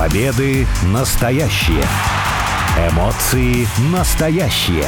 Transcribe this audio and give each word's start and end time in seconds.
Победы 0.00 0.66
настоящие. 0.94 1.84
Эмоции 2.90 3.66
настоящие. 3.92 4.86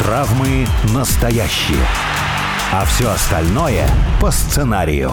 Травмы 0.00 0.66
настоящие. 0.92 1.78
А 2.72 2.84
все 2.84 3.10
остальное 3.10 3.86
по 4.20 4.32
сценарию. 4.32 5.12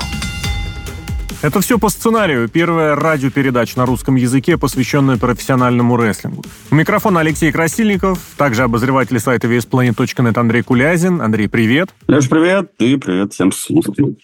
Это 1.44 1.62
все 1.62 1.78
по 1.78 1.89
сценарию. 1.89 2.49
Первая 2.49 2.96
радиопередача 2.96 3.78
на 3.78 3.86
русском 3.86 4.15
языке, 4.15 4.58
посвященная 4.58 5.18
профессиональному 5.18 5.97
рестлингу. 5.97 6.44
У 6.72 6.74
микрофона 6.74 7.19
Алексей 7.19 7.51
Красильников, 7.51 8.17
также 8.38 8.63
обозреватель 8.63 9.19
сайта 9.19 9.47
VSPlanet.net 9.47 10.40
Андрей 10.40 10.63
Кулязин. 10.63 11.22
Андрей, 11.22 11.47
привет. 11.47 11.94
Леш, 12.08 12.28
привет. 12.28 12.72
И 12.79 12.96
привет 12.96 13.33
всем 13.33 13.51
слушателям. 13.51 14.15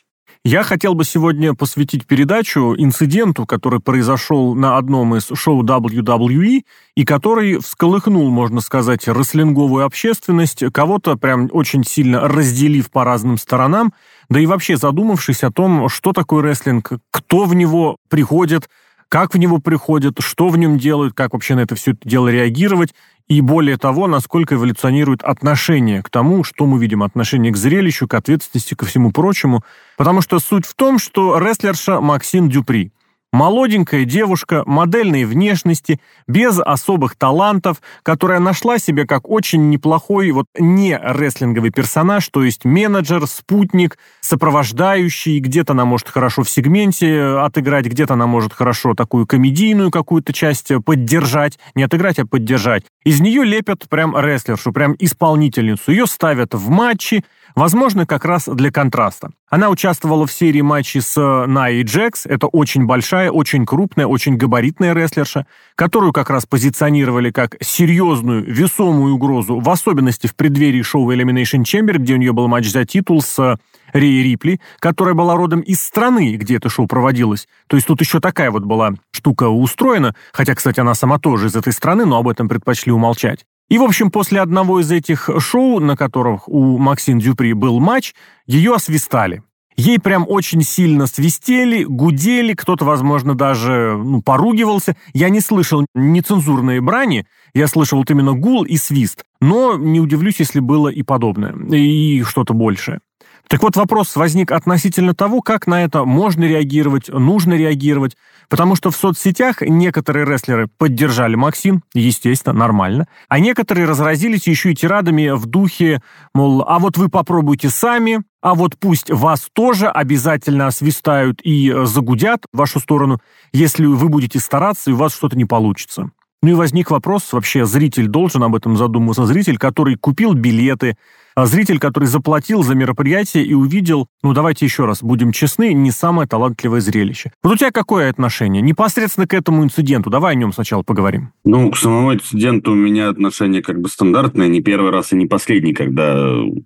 Я 0.49 0.63
хотел 0.63 0.93
бы 0.93 1.03
сегодня 1.03 1.53
посвятить 1.53 2.07
передачу 2.07 2.73
инциденту, 2.77 3.45
который 3.45 3.81
произошел 3.81 4.55
на 4.55 4.77
одном 4.77 5.13
из 5.17 5.27
шоу 5.33 5.61
WWE 5.61 6.61
и 6.95 7.03
который 7.03 7.57
всколыхнул, 7.59 8.29
можно 8.29 8.61
сказать, 8.61 9.09
рестлинговую 9.09 9.83
общественность, 9.83 10.63
кого-то 10.71 11.17
прям 11.17 11.49
очень 11.51 11.83
сильно 11.83 12.29
разделив 12.29 12.89
по 12.91 13.03
разным 13.03 13.37
сторонам, 13.37 13.91
да 14.29 14.39
и 14.39 14.45
вообще 14.45 14.77
задумавшись 14.77 15.43
о 15.43 15.51
том, 15.51 15.89
что 15.89 16.13
такое 16.13 16.43
рестлинг, 16.43 16.93
кто 17.11 17.43
в 17.43 17.53
него 17.53 17.97
приходит, 18.09 18.69
как 19.09 19.33
в 19.33 19.37
него 19.37 19.59
приходят, 19.59 20.15
что 20.19 20.49
в 20.49 20.57
нем 20.57 20.77
делают, 20.77 21.13
как 21.13 21.33
вообще 21.33 21.55
на 21.55 21.61
это 21.61 21.75
все 21.75 21.91
это 21.91 22.07
дело 22.07 22.27
реагировать, 22.27 22.93
и 23.27 23.41
более 23.41 23.77
того, 23.77 24.07
насколько 24.07 24.55
эволюционирует 24.55 25.21
отношение 25.23 26.01
к 26.01 26.09
тому, 26.09 26.43
что 26.43 26.65
мы 26.65 26.79
видим, 26.79 27.03
отношение 27.03 27.51
к 27.51 27.57
зрелищу, 27.57 28.07
к 28.07 28.13
ответственности, 28.13 28.73
ко 28.73 28.85
всему 28.85 29.11
прочему. 29.11 29.63
Потому 29.97 30.21
что 30.21 30.39
суть 30.39 30.65
в 30.65 30.73
том, 30.75 30.97
что 30.97 31.37
рестлерша 31.37 31.99
Максим 31.99 32.49
Дюпри– 32.49 32.91
Молоденькая 33.37 34.03
девушка, 34.03 34.63
модельной 34.65 35.23
внешности, 35.25 35.99
без 36.27 36.59
особых 36.59 37.15
талантов, 37.15 37.83
которая 38.01 38.39
нашла 38.39 38.79
себе 38.79 39.05
как 39.05 39.29
очень 39.29 39.69
неплохой 39.69 40.31
вот 40.31 40.47
не 40.57 40.97
рестлинговый 40.97 41.69
персонаж, 41.69 42.27
то 42.29 42.43
есть 42.43 42.65
менеджер, 42.65 43.27
спутник, 43.27 43.99
сопровождающий, 44.21 45.37
где-то 45.37 45.73
она 45.73 45.85
может 45.85 46.09
хорошо 46.09 46.41
в 46.41 46.49
сегменте 46.49 47.21
отыграть, 47.21 47.85
где-то 47.85 48.15
она 48.15 48.25
может 48.25 48.53
хорошо 48.53 48.95
такую 48.95 49.27
комедийную 49.27 49.91
какую-то 49.91 50.33
часть 50.33 50.71
поддержать, 50.83 51.59
не 51.75 51.83
отыграть, 51.83 52.17
а 52.17 52.25
поддержать. 52.25 52.85
Из 53.07 53.21
нее 53.21 53.45
лепят 53.45 53.87
прям 53.87 54.17
рестлершу, 54.17 54.73
прям 54.73 54.93
исполнительницу. 54.99 55.91
Ее 55.91 56.07
ставят 56.07 56.53
в 56.53 56.69
матчи, 56.69 57.23
Возможно, 57.57 58.05
как 58.05 58.23
раз 58.23 58.47
для 58.47 58.69
контраста. 58.69 59.31
Она 59.49 59.69
участвовала 59.71 60.27
в 60.27 60.31
серии 60.31 60.61
матчей 60.61 61.01
с 61.01 61.19
Найей 61.47 61.81
Джекс. 61.81 62.27
Это 62.27 62.45
очень 62.45 62.85
большая, 62.85 63.31
очень 63.31 63.65
крупная, 63.65 64.05
очень 64.05 64.37
габаритная 64.37 64.93
рестлерша, 64.93 65.47
которую 65.73 66.13
как 66.13 66.29
раз 66.29 66.45
позиционировали 66.45 67.31
как 67.31 67.55
серьезную, 67.59 68.43
весомую 68.45 69.15
угрозу, 69.15 69.59
в 69.59 69.67
особенности 69.71 70.27
в 70.27 70.35
преддверии 70.35 70.83
шоу 70.83 71.11
Elimination 71.11 71.63
Chamber, 71.63 71.97
где 71.97 72.13
у 72.13 72.17
нее 72.17 72.31
был 72.31 72.47
матч 72.47 72.69
за 72.69 72.85
титул 72.85 73.23
с 73.23 73.57
Рей 73.93 74.23
Рипли, 74.23 74.59
которая 74.79 75.13
была 75.13 75.35
родом 75.35 75.61
из 75.61 75.81
страны, 75.81 76.35
где 76.35 76.57
это 76.57 76.69
шоу 76.69 76.87
проводилось. 76.87 77.47
То 77.67 77.75
есть 77.75 77.87
тут 77.87 78.01
еще 78.01 78.19
такая 78.19 78.51
вот 78.51 78.63
была 78.63 78.93
штука 79.11 79.49
устроена, 79.49 80.15
хотя, 80.33 80.55
кстати, 80.55 80.79
она 80.79 80.93
сама 80.93 81.19
тоже 81.19 81.47
из 81.47 81.55
этой 81.55 81.73
страны, 81.73 82.05
но 82.05 82.17
об 82.17 82.27
этом 82.27 82.47
предпочли 82.47 82.91
умолчать. 82.91 83.45
И, 83.69 83.77
в 83.77 83.83
общем, 83.83 84.11
после 84.11 84.39
одного 84.39 84.79
из 84.79 84.91
этих 84.91 85.29
шоу, 85.39 85.79
на 85.79 85.97
которых 85.97 86.47
у 86.47 86.77
Максин 86.77 87.19
Дюпри 87.19 87.53
был 87.53 87.79
матч, 87.79 88.13
ее 88.45 88.73
освистали. 88.73 89.43
Ей 89.75 89.99
прям 89.99 90.25
очень 90.27 90.63
сильно 90.63 91.05
свистели, 91.05 91.83
гудели, 91.83 92.53
кто-то, 92.53 92.83
возможно, 92.83 93.35
даже 93.35 93.95
ну, 93.95 94.23
поругивался. 94.23 94.95
Я 95.13 95.29
не 95.29 95.39
слышал 95.39 95.85
нецензурные 95.93 96.81
брани, 96.81 97.27
я 97.53 97.67
слышал 97.67 97.99
вот 97.99 98.09
именно 98.09 98.33
гул 98.33 98.63
и 98.63 98.75
свист. 98.77 99.23
Но 99.39 99.77
не 99.77 99.99
удивлюсь, 99.99 100.39
если 100.39 100.61
было 100.61 100.87
и 100.87 101.03
подобное, 101.03 101.53
и 101.69 102.23
что-то 102.23 102.53
большее. 102.53 103.01
Так 103.49 103.63
вот, 103.63 103.77
вопрос 103.77 104.15
возник 104.17 104.51
относительно 104.51 105.15
того, 105.15 105.41
как 105.41 105.67
на 105.67 105.83
это 105.83 106.03
можно 106.03 106.43
реагировать, 106.43 107.07
нужно 107.07 107.53
реагировать, 107.53 108.17
потому 108.49 108.75
что 108.75 108.91
в 108.91 108.95
соцсетях 108.95 109.61
некоторые 109.61 110.25
рестлеры 110.25 110.67
поддержали 110.77 111.35
Максим, 111.35 111.81
естественно, 111.93 112.53
нормально, 112.53 113.07
а 113.29 113.39
некоторые 113.39 113.87
разразились 113.87 114.47
еще 114.47 114.71
и 114.71 114.75
тирадами 114.75 115.29
в 115.29 115.45
духе, 115.45 116.01
мол, 116.33 116.65
а 116.67 116.79
вот 116.79 116.97
вы 116.97 117.07
попробуйте 117.07 117.69
сами, 117.69 118.21
а 118.41 118.53
вот 118.53 118.77
пусть 118.77 119.09
вас 119.09 119.47
тоже 119.53 119.87
обязательно 119.87 120.67
освистают 120.67 121.39
и 121.41 121.73
загудят 121.85 122.45
в 122.51 122.57
вашу 122.57 122.81
сторону, 122.81 123.19
если 123.53 123.85
вы 123.85 124.09
будете 124.09 124.39
стараться 124.39 124.89
и 124.89 124.93
у 124.93 124.97
вас 124.97 125.15
что-то 125.15 125.37
не 125.37 125.45
получится. 125.45 126.11
Ну 126.43 126.49
и 126.49 126.53
возник 126.53 126.91
вопрос, 126.91 127.33
вообще 127.33 127.65
зритель 127.65 128.07
должен 128.07 128.43
об 128.43 128.55
этом 128.55 128.77
задуматься, 128.77 129.25
зритель, 129.25 129.57
который 129.57 129.95
купил 129.95 130.33
билеты, 130.33 130.95
а 131.37 131.45
зритель, 131.45 131.77
который 131.77 132.05
заплатил 132.05 132.63
за 132.63 132.73
мероприятие 132.73 133.43
и 133.43 133.53
увидел, 133.53 134.07
ну 134.23 134.33
давайте 134.33 134.65
еще 134.65 134.85
раз, 134.85 135.03
будем 135.03 135.31
честны, 135.31 135.71
не 135.73 135.91
самое 135.91 136.27
талантливое 136.27 136.79
зрелище. 136.79 137.31
Вот 137.43 137.53
у 137.53 137.57
тебя 137.57 137.69
какое 137.69 138.09
отношение 138.09 138.61
непосредственно 138.61 139.27
к 139.27 139.35
этому 139.35 139.63
инциденту? 139.63 140.09
Давай 140.09 140.33
о 140.33 140.35
нем 140.35 140.51
сначала 140.51 140.81
поговорим. 140.81 141.31
Ну, 141.43 141.69
к 141.69 141.77
самому 141.77 142.15
инциденту 142.15 142.71
у 142.71 142.75
меня 142.75 143.09
отношение 143.09 143.61
как 143.61 143.79
бы 143.79 143.87
стандартное, 143.87 144.47
не 144.47 144.61
первый 144.61 144.91
раз 144.91 145.13
и 145.13 145.15
не 145.15 145.27
последний, 145.27 145.73
когда 145.73 146.15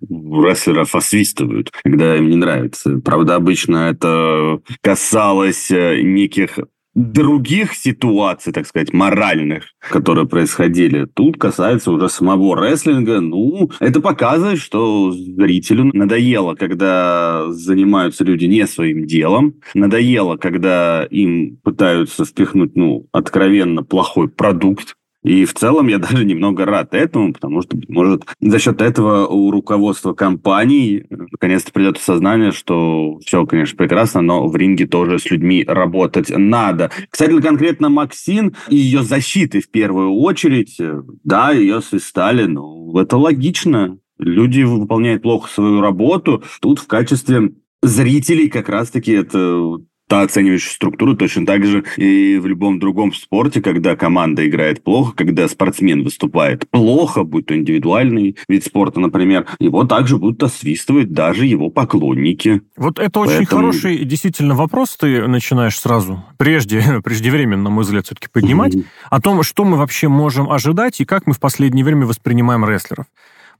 рестлеров 0.08 0.94
освистывают, 0.94 1.70
когда 1.84 2.16
им 2.16 2.30
не 2.30 2.36
нравится. 2.36 2.98
Правда, 3.04 3.36
обычно 3.36 3.90
это 3.90 4.58
касалось 4.80 5.70
э, 5.70 6.00
неких 6.00 6.58
других 6.94 7.74
ситуаций, 7.74 8.52
так 8.52 8.66
сказать, 8.66 8.92
моральных, 8.92 9.64
которые 9.80 10.26
происходили. 10.26 11.06
Тут 11.06 11.38
касается 11.38 11.90
уже 11.90 12.08
самого 12.08 12.56
рестлинга. 12.56 13.20
Ну, 13.20 13.70
это 13.80 14.00
показывает, 14.00 14.58
что 14.58 15.12
зрителю 15.12 15.90
надоело, 15.92 16.54
когда 16.54 17.46
занимаются 17.50 18.24
люди 18.24 18.44
не 18.44 18.66
своим 18.66 19.06
делом. 19.06 19.54
Надоело, 19.74 20.36
когда 20.36 21.04
им 21.10 21.56
пытаются 21.62 22.24
впихнуть, 22.24 22.76
ну, 22.76 23.06
откровенно 23.12 23.82
плохой 23.82 24.28
продукт, 24.28 24.96
и 25.22 25.44
в 25.44 25.54
целом 25.54 25.88
я 25.88 25.98
даже 25.98 26.24
немного 26.24 26.64
рад 26.64 26.94
этому, 26.94 27.32
потому 27.32 27.62
что, 27.62 27.76
может, 27.88 28.24
за 28.40 28.58
счет 28.58 28.80
этого 28.80 29.26
у 29.26 29.50
руководства 29.50 30.12
компании 30.12 31.06
наконец-то 31.10 31.72
придет 31.72 31.96
осознание, 31.96 32.52
что 32.52 33.18
все, 33.24 33.46
конечно, 33.46 33.76
прекрасно, 33.76 34.20
но 34.20 34.46
в 34.48 34.56
ринге 34.56 34.86
тоже 34.86 35.18
с 35.18 35.30
людьми 35.30 35.64
работать 35.66 36.30
надо. 36.30 36.90
Кстати, 37.10 37.40
конкретно 37.40 37.88
Максин 37.88 38.54
и 38.68 38.76
ее 38.76 39.02
защиты 39.02 39.60
в 39.60 39.70
первую 39.70 40.12
очередь, 40.12 40.78
да, 41.24 41.50
ее 41.52 41.80
свистали, 41.80 42.44
но 42.44 43.00
это 43.00 43.16
логично. 43.16 43.98
Люди 44.18 44.62
выполняют 44.62 45.22
плохо 45.22 45.50
свою 45.50 45.80
работу. 45.80 46.42
Тут 46.60 46.78
в 46.78 46.86
качестве 46.86 47.52
зрителей 47.82 48.48
как 48.48 48.68
раз-таки 48.68 49.12
это 49.12 49.78
та 50.12 50.20
оценивающая 50.20 50.74
структура 50.74 51.16
точно 51.16 51.46
так 51.46 51.64
же 51.64 51.84
и 51.96 52.36
в 52.36 52.46
любом 52.46 52.78
другом 52.78 53.14
спорте, 53.14 53.62
когда 53.62 53.96
команда 53.96 54.46
играет 54.46 54.84
плохо, 54.84 55.14
когда 55.16 55.48
спортсмен 55.48 56.04
выступает 56.04 56.68
плохо, 56.68 57.24
будь 57.24 57.46
то 57.46 57.56
индивидуальный 57.56 58.36
вид 58.46 58.62
спорта, 58.62 59.00
например, 59.00 59.46
его 59.58 59.84
также 59.84 60.18
будут 60.18 60.42
освистывать 60.42 61.14
даже 61.14 61.46
его 61.46 61.70
поклонники. 61.70 62.60
Вот 62.76 62.98
это 62.98 63.20
очень 63.20 63.36
Поэтому... 63.36 63.62
хороший 63.62 64.04
действительно 64.04 64.54
вопрос 64.54 64.98
ты 64.98 65.26
начинаешь 65.26 65.78
сразу, 65.78 66.22
прежде, 66.36 66.84
преждевременно, 67.02 67.62
на 67.62 67.70
мой 67.70 67.84
взгляд, 67.84 68.04
все-таки 68.04 68.28
поднимать, 68.30 68.74
mm-hmm. 68.74 68.84
о 69.08 69.20
том, 69.22 69.42
что 69.42 69.64
мы 69.64 69.78
вообще 69.78 70.08
можем 70.08 70.50
ожидать 70.50 71.00
и 71.00 71.06
как 71.06 71.26
мы 71.26 71.32
в 71.32 71.40
последнее 71.40 71.86
время 71.86 72.04
воспринимаем 72.04 72.66
рестлеров. 72.66 73.06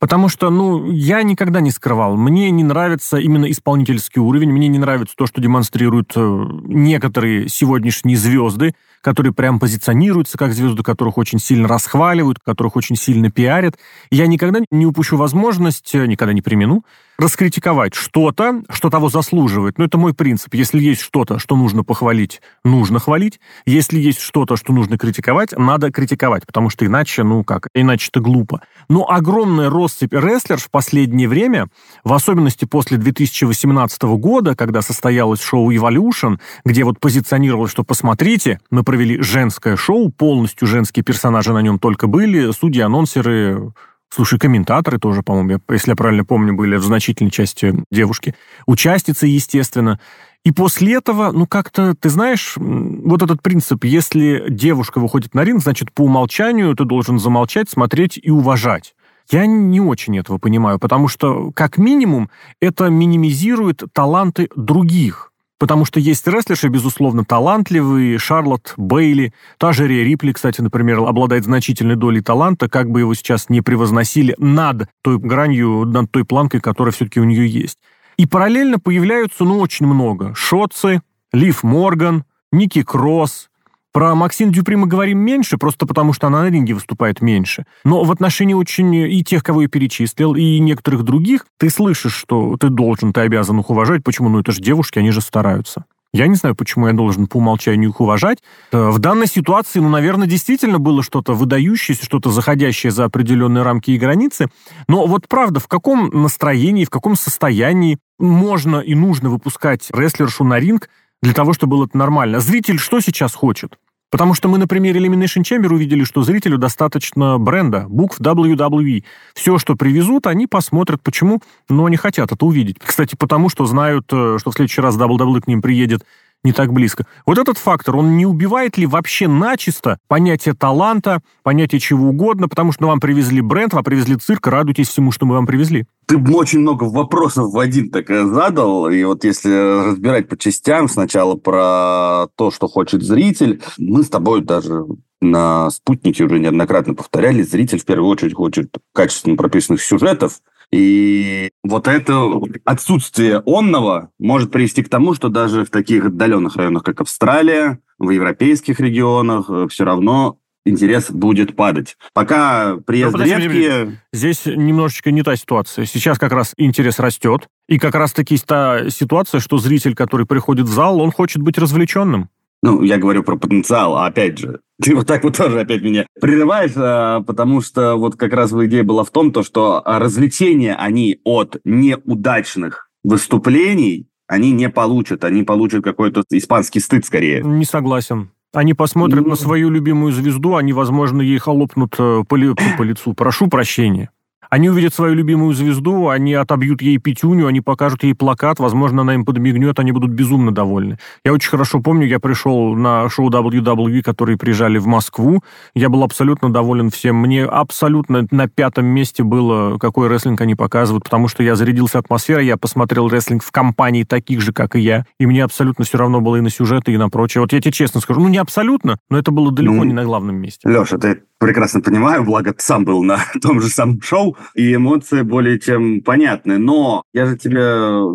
Потому 0.03 0.29
что, 0.29 0.51
ну, 0.51 0.91
я 0.91 1.23
никогда 1.23 1.61
не 1.61 1.71
скрывал. 1.71 2.17
Мне 2.17 2.51
не 2.51 2.65
нравится 2.65 3.19
именно 3.19 3.49
исполнительский 3.49 4.21
уровень, 4.21 4.51
мне 4.51 4.67
не 4.67 4.81
нравится 4.81 5.15
то, 5.17 5.29
что 5.29 5.41
демонстрируют 5.41 6.11
э, 6.17 6.45
некоторые 6.65 7.49
сегодняшние 7.49 8.17
звезды, 8.17 8.75
которые 9.01 9.33
прям 9.33 9.61
позиционируются 9.61 10.37
как 10.37 10.55
звезды, 10.55 10.83
которых 10.83 11.19
очень 11.19 11.39
сильно 11.39 11.69
расхваливают, 11.69 12.41
которых 12.45 12.75
очень 12.75 12.97
сильно 12.97 13.31
пиарят. 13.31 13.77
Я 14.11 14.27
никогда 14.27 14.59
не 14.73 14.87
упущу 14.87 15.17
возможность, 15.17 15.95
э, 15.95 16.05
никогда 16.07 16.33
не 16.33 16.43
примену, 16.43 16.85
раскритиковать 17.19 17.95
что-то, 17.95 18.63
что 18.71 18.91
того 18.91 19.09
заслуживает. 19.09 19.79
Но 19.79 19.85
это 19.85 19.99
мой 19.99 20.15
принцип. 20.15 20.55
Если 20.55 20.81
есть 20.81 21.01
что-то, 21.01 21.39
что 21.39 21.57
нужно 21.57 21.85
похвалить, 21.85 22.41
нужно 22.65 22.99
хвалить. 22.99 23.41
Если 23.67 23.99
есть 23.99 24.21
что-то, 24.21 24.57
что 24.57 24.73
нужно 24.73 24.99
критиковать, 24.99 25.53
надо 25.57 25.91
критиковать, 25.91 26.47
потому 26.47 26.71
что 26.71 26.87
иначе, 26.87 27.23
ну 27.23 27.45
как, 27.45 27.69
иначе 27.75 28.09
это 28.11 28.21
глупо. 28.21 28.63
Но 28.89 29.09
огромная 29.09 29.71
россыпь 29.71 30.13
рестлеров 30.13 30.65
в 30.65 30.71
последнее 30.71 31.29
время, 31.29 31.69
в 32.05 32.13
особенности 32.13 32.65
после 32.65 32.99
2018 32.99 34.03
года, 34.03 34.55
когда 34.55 34.83
состоялось 34.83 35.41
шоу 35.43 35.71
Evolution, 35.73 36.39
где 36.65 36.85
вот 36.85 36.99
позиционировалось, 37.01 37.71
что 37.71 37.85
посмотрите, 37.85 38.61
мы 38.71 38.83
провели 38.83 39.21
женское 39.21 39.77
шоу, 39.77 40.11
полностью 40.11 40.67
женские 40.67 41.05
персонажи 41.05 41.53
на 41.53 41.63
нем 41.63 41.79
только 41.79 42.07
были, 42.07 42.51
судьи, 42.53 42.83
анонсеры, 42.83 43.73
Слушай, 44.15 44.39
комментаторы 44.39 44.99
тоже, 44.99 45.23
по-моему, 45.23 45.59
если 45.71 45.93
я 45.93 45.97
правильно 45.97 46.23
помню, 46.23 46.55
были 46.55 46.77
в 46.77 46.83
значительной 46.83 47.31
части 47.31 47.75
девушки. 47.91 48.35
Участницы, 48.67 49.27
естественно. 49.27 49.99
И 50.45 50.53
после 50.53 50.97
этого, 50.97 51.33
ну 51.33 51.47
как-то, 51.47 51.95
ты 51.95 52.11
знаешь, 52.11 52.55
вот 52.57 53.23
этот 53.23 53.41
принцип, 53.41 53.85
если 53.85 54.45
девушка 54.51 54.99
выходит 55.01 55.35
на 55.35 55.45
ринг, 55.45 55.63
значит, 55.63 55.93
по 55.93 56.03
умолчанию 56.03 56.77
ты 56.77 56.85
должен 56.85 57.19
замолчать, 57.19 57.71
смотреть 57.71 58.21
и 58.23 58.31
уважать. 58.31 58.95
Я 59.31 59.47
не 59.47 59.81
очень 59.81 60.19
этого 60.19 60.37
понимаю, 60.37 60.79
потому 60.79 61.09
что, 61.09 61.51
как 61.53 61.79
минимум, 61.79 62.29
это 62.61 62.91
минимизирует 62.91 63.83
таланты 63.95 64.51
других. 64.55 65.32
Потому 65.63 65.85
что 65.85 66.01
есть 66.01 66.27
рестлерши, 66.27 66.67
безусловно, 66.67 67.25
талантливые, 67.25 68.19
Шарлотт 68.19 68.75
Бейли, 68.77 69.33
та 69.59 69.73
же 69.73 69.87
Рия 69.87 70.03
Рипли, 70.03 70.33
кстати, 70.33 70.61
например, 70.61 70.99
обладает 70.99 71.45
значительной 71.45 71.95
долей 71.95 72.21
таланта, 72.21 72.69
как 72.69 72.91
бы 72.91 72.99
его 72.99 73.15
сейчас 73.15 73.49
не 73.49 73.61
превозносили 73.61 74.35
над 74.39 74.89
той 75.03 75.19
гранью, 75.19 75.85
над 75.85 76.11
той 76.11 76.25
планкой, 76.25 76.61
которая 76.61 76.93
все-таки 76.93 77.21
у 77.21 77.25
нее 77.25 77.47
есть. 77.47 77.79
И 78.17 78.27
параллельно 78.27 78.81
появляются, 78.81 79.45
ну, 79.45 79.61
очень 79.61 79.87
много. 79.87 80.35
Шотцы, 80.35 81.01
Лив 81.33 81.63
Морган, 81.63 82.25
Ники 82.51 82.83
Кросс, 82.83 83.49
про 83.93 84.15
Максин 84.15 84.51
Дюпри 84.51 84.77
мы 84.77 84.87
говорим 84.87 85.19
меньше, 85.19 85.59
просто 85.59 85.87
потому 85.87 86.13
что 86.13 86.27
она 86.27 86.43
на 86.43 86.51
ринге 86.51 86.75
выступает 86.75 87.21
меньше. 87.21 87.67
Но 87.85 88.05
в 88.05 88.11
отношении 88.11 88.55
очень 88.55 88.95
и 88.95 89.23
тех, 89.23 89.43
кого 89.43 89.63
я 89.63 89.69
перечислил, 89.69 90.35
и 90.35 90.59
некоторых 90.59 91.03
других, 91.03 91.47
ты 91.59 91.71
слышишь, 91.71 92.15
что 92.15 92.57
ты 92.57 92.69
должен, 92.69 93.13
ты 93.13 93.21
обязан 93.21 93.61
их 93.61 93.71
уважать. 93.71 94.03
Почему? 94.03 94.29
Ну 94.29 94.41
это 94.41 94.53
же 94.53 94.61
девушки, 94.61 94.99
они 94.99 95.11
же 95.11 95.21
стараются. 95.21 95.85
Я 96.15 96.27
не 96.27 96.35
знаю, 96.35 96.55
почему 96.55 96.89
я 96.89 96.93
должен 96.93 97.27
по 97.27 97.39
умолчанию 97.39 97.89
их 97.89 98.01
уважать. 98.01 98.39
Э, 98.71 98.91
в 98.91 98.99
данной 98.99 99.27
ситуации, 99.27 99.79
ну, 99.79 99.89
наверное, 99.89 100.27
действительно 100.27 100.79
было 100.79 101.03
что-то 101.03 101.33
выдающееся, 101.33 102.05
что-то 102.05 102.31
заходящее 102.31 102.93
за 102.93 103.05
определенные 103.05 103.63
рамки 103.63 103.93
и 103.93 103.99
границы. 103.99 104.49
Но 104.89 105.07
вот 105.07 105.27
правда, 105.27 105.59
в 105.59 105.69
каком 105.69 106.11
настроении, 106.11 106.85
в 106.85 106.91
каком 106.91 107.17
состоянии 107.17 107.99
можно 108.19 108.77
и 108.77 108.95
нужно 108.95 109.31
выпускать 109.31 109.89
рестлершу 109.91 110.45
на 110.45 110.59
ринг 110.61 110.91
для 111.23 111.33
того, 111.33 111.53
чтобы 111.53 111.77
было 111.77 111.87
это 111.87 111.97
нормально? 111.97 112.41
Зритель 112.41 112.79
что 112.79 113.01
сейчас 113.01 113.35
хочет? 113.35 113.79
Потому 114.13 114.35
что 114.35 114.51
мы 114.51 114.59
на 114.59 114.69
примере 114.69 115.01
Elimination 115.01 115.43
Chamber 115.43 115.73
увидели, 115.73 116.05
что 116.05 116.23
зрителю 116.23 116.59
достаточно 116.59 117.39
бренда, 117.39 117.87
букв 117.89 118.21
WWE. 118.21 119.05
Все, 119.33 119.57
что 119.57 119.75
привезут, 119.75 120.27
они 120.27 120.47
посмотрят. 120.47 121.03
Почему? 121.03 121.41
Но 121.71 121.87
они 121.87 121.97
хотят 121.97 122.31
это 122.31 122.45
увидеть. 122.45 122.77
Кстати, 122.79 123.17
потому 123.17 123.49
что 123.49 123.65
знают, 123.65 124.05
э, 124.13 124.37
что 124.39 124.51
в 124.51 124.55
следующий 124.55 124.83
раз 124.83 124.99
WWE 124.99 125.41
к 125.41 125.47
ним 125.47 125.63
приедет 125.63 126.05
не 126.45 126.53
так 126.53 126.73
близко. 126.73 127.07
Вот 127.27 127.39
этот 127.39 127.59
фактор, 127.59 127.97
он 127.97 128.17
не 128.17 128.27
убивает 128.27 128.77
ли 128.77 128.87
вообще 128.87 129.29
начисто 129.29 129.99
понятие 130.09 130.55
таланта, 130.55 131.21
понятие 131.43 131.81
чего 131.81 132.09
угодно, 132.09 132.49
потому 132.49 132.73
что 132.73 132.83
ну, 132.83 132.89
вам 132.89 133.01
привезли 133.01 133.41
бренд, 133.41 133.73
вам 133.75 133.85
привезли 133.85 134.17
цирк, 134.17 134.47
радуйтесь 134.47 134.89
всему, 134.89 135.13
что 135.13 135.27
мы 135.27 135.37
вам 135.37 135.47
привезли. 135.47 135.87
Ты 136.07 136.19
очень 136.19 136.61
много 136.61 136.85
вопросов 136.85 137.53
в 137.53 137.59
один 137.59 137.91
так 137.91 138.09
задал, 138.09 138.89
и 138.89 139.05
вот 139.05 139.25
если 139.25 139.91
разбирать 139.91 140.29
по 140.29 140.37
частям, 140.37 140.89
сначала 140.89 141.37
про 141.37 142.27
то, 142.37 142.51
что 142.51 142.67
хочет 142.67 143.03
зритель, 143.03 143.63
мы 143.79 144.03
с 144.03 144.09
тобой 144.09 144.43
даже 144.43 144.85
на 145.23 145.71
спутнике 145.71 146.25
уже 146.25 146.39
неоднократно 146.39 146.95
повторяли, 146.95 147.43
зритель 147.43 147.81
в 147.81 147.85
первую 147.85 148.11
очередь 148.11 148.35
хочет 148.35 148.75
качественно 148.93 149.37
прописанных 149.37 149.83
сюжетов, 149.83 150.41
и 150.73 151.51
вот 151.63 151.87
это 151.87 152.31
отсутствие 152.65 153.43
онного 153.45 154.11
может 154.19 154.51
привести 154.51 154.83
к 154.83 154.89
тому, 154.89 155.15
что 155.15 155.29
даже 155.29 155.65
в 155.65 155.71
таких 155.71 156.07
отдаленных 156.07 156.57
районах, 156.57 156.83
как 156.83 157.03
Австралия, 157.03 157.79
в 157.99 158.09
европейских 158.09 158.81
регионах, 158.81 159.51
э, 159.51 159.69
все 159.71 159.85
равно 159.85 160.39
интерес 160.65 161.11
будет 161.11 161.57
падать. 161.57 161.97
Пока 162.15 162.77
приезд 162.87 163.17
ну, 163.17 163.25
редкие... 163.25 164.01
Здесь 164.13 164.47
немножечко 164.47 165.11
не 165.11 165.23
та 165.23 165.37
ситуация. 165.37 165.85
Сейчас 165.85 166.19
как 166.19 166.33
раз 166.33 166.55
интерес 166.57 166.99
растет. 166.99 167.49
И 167.69 167.79
как 167.79 167.95
раз-таки 167.95 168.39
та 168.39 168.89
ситуация, 168.91 169.41
что 169.41 169.59
зритель, 169.59 169.95
который 169.95 170.27
приходит 170.27 170.67
в 170.67 170.73
зал, 170.73 171.01
он 171.01 171.13
хочет 171.13 171.43
быть 171.43 171.59
развлеченным. 171.59 172.29
Ну, 172.63 172.83
я 172.83 172.99
говорю 172.99 173.25
про 173.25 173.37
потенциал, 173.37 173.97
а 173.97 174.07
опять 174.07 174.39
же, 174.39 174.61
ты 174.83 174.95
вот 174.95 175.07
так 175.07 175.25
вот 175.25 175.37
тоже 175.37 175.61
опять 175.61 175.83
меня 175.83 176.07
прерываешь, 176.21 176.73
а, 176.77 177.21
потому 177.21 177.61
что 177.61 177.97
вот 177.97 178.17
как 178.17 178.33
раз 178.33 178.53
идея 178.53 178.85
была 178.85 179.05
в 179.05 179.11
том, 179.11 179.33
то, 179.33 179.43
что 179.43 179.83
развлечения 179.85 180.75
они 180.75 181.21
от 181.25 181.57
неудачных 181.65 182.89
выступлений, 183.03 184.09
они 184.29 184.53
не 184.53 184.69
получат, 184.69 185.25
они 185.25 185.43
получат 185.43 185.83
какой-то 185.83 186.23
испанский 186.31 186.81
стыд 186.81 187.05
скорее. 187.05 187.43
Не 187.43 187.65
согласен. 187.65 188.31
Они 188.55 188.75
посмотрят 188.75 189.25
ну... 189.25 189.31
на 189.31 189.37
свою 189.37 189.71
любимую 189.71 190.13
звезду, 190.13 190.57
они, 190.57 190.73
возможно, 190.73 191.23
ей 191.23 191.39
холопнут 191.39 191.95
э, 191.99 192.23
по, 192.29 192.37
ли, 192.37 192.55
по 192.77 192.83
лицу. 192.83 193.15
Прошу 193.15 193.49
прощения. 193.49 194.11
Они 194.53 194.69
увидят 194.69 194.93
свою 194.93 195.15
любимую 195.15 195.55
звезду, 195.55 196.11
они 196.11 196.35
отобьют 196.35 196.83
ей 196.83 196.99
пятюню, 196.99 197.47
они 197.47 197.63
покажут 197.63 198.03
ей 198.03 198.15
плакат, 198.15 198.59
возможно, 198.59 199.01
она 199.01 199.15
им 199.15 199.25
подмигнет, 199.25 199.79
они 199.79 199.93
будут 199.93 200.11
безумно 200.11 200.53
довольны. 200.53 200.99
Я 201.25 201.33
очень 201.33 201.49
хорошо 201.49 201.81
помню, 201.81 202.07
я 202.07 202.21
пришел 202.21 202.75
на 202.75 203.09
шоу 203.09 203.31
WWE, 203.31 204.03
которые 204.03 204.37
приезжали 204.37 204.77
в 204.77 204.87
Москву, 204.87 205.43
я 205.75 205.89
был 205.89 206.03
абсолютно 206.03 206.53
доволен 206.53 206.91
всем. 206.91 207.17
Мне 207.17 207.47
абсолютно 207.47 208.27
на 208.31 208.47
пятом 208.47 208.85
месте 208.85 209.23
было, 209.23 209.79
какой 209.79 210.09
рестлинг 210.09 210.43
они 210.43 210.55
показывают, 210.55 211.05
потому 211.05 211.29
что 211.29 211.43
я 211.43 211.57
зарядился 211.57 211.99
атмосферой, 211.99 212.45
я 212.45 212.59
посмотрел 212.59 213.09
рестлинг 213.09 213.43
в 213.43 213.53
компании 213.53 214.05
таких 214.05 214.43
же, 214.43 214.53
как 214.53 214.77
и 214.77 214.81
я, 214.81 215.07
и 215.19 215.25
мне 215.25 215.45
абсолютно 215.45 215.87
все 215.87 215.97
равно 215.97 216.21
было 216.21 216.37
и 216.37 216.41
на 216.43 216.51
сюжеты, 216.51 216.93
и 216.93 216.99
на 216.99 217.09
прочее. 217.09 217.41
Вот 217.41 217.55
я 217.55 217.61
тебе 217.63 217.73
честно 217.73 218.03
скажу, 218.03 218.21
ну 218.21 218.29
не 218.29 218.37
абсолютно, 218.37 218.99
но 219.09 219.17
это 219.17 219.31
было 219.31 219.51
далеко 219.51 219.77
ну, 219.77 219.85
не 219.85 219.95
на 219.95 220.05
главном 220.05 220.37
месте. 220.37 220.69
Леша, 220.69 220.99
ты 220.99 221.23
прекрасно 221.43 221.81
понимаю, 221.81 222.23
благо 222.23 222.53
ты 222.53 222.63
сам 222.63 222.85
был 222.85 223.03
на 223.03 223.19
том 223.43 223.61
же 223.61 223.69
самом 223.69 224.01
шоу, 224.01 224.37
и 224.55 224.75
эмоции 224.75 225.23
более 225.23 225.59
чем 225.59 226.01
понятны. 226.03 226.59
Но 226.59 227.03
я 227.13 227.27
же 227.27 227.37
тебе 227.37 227.61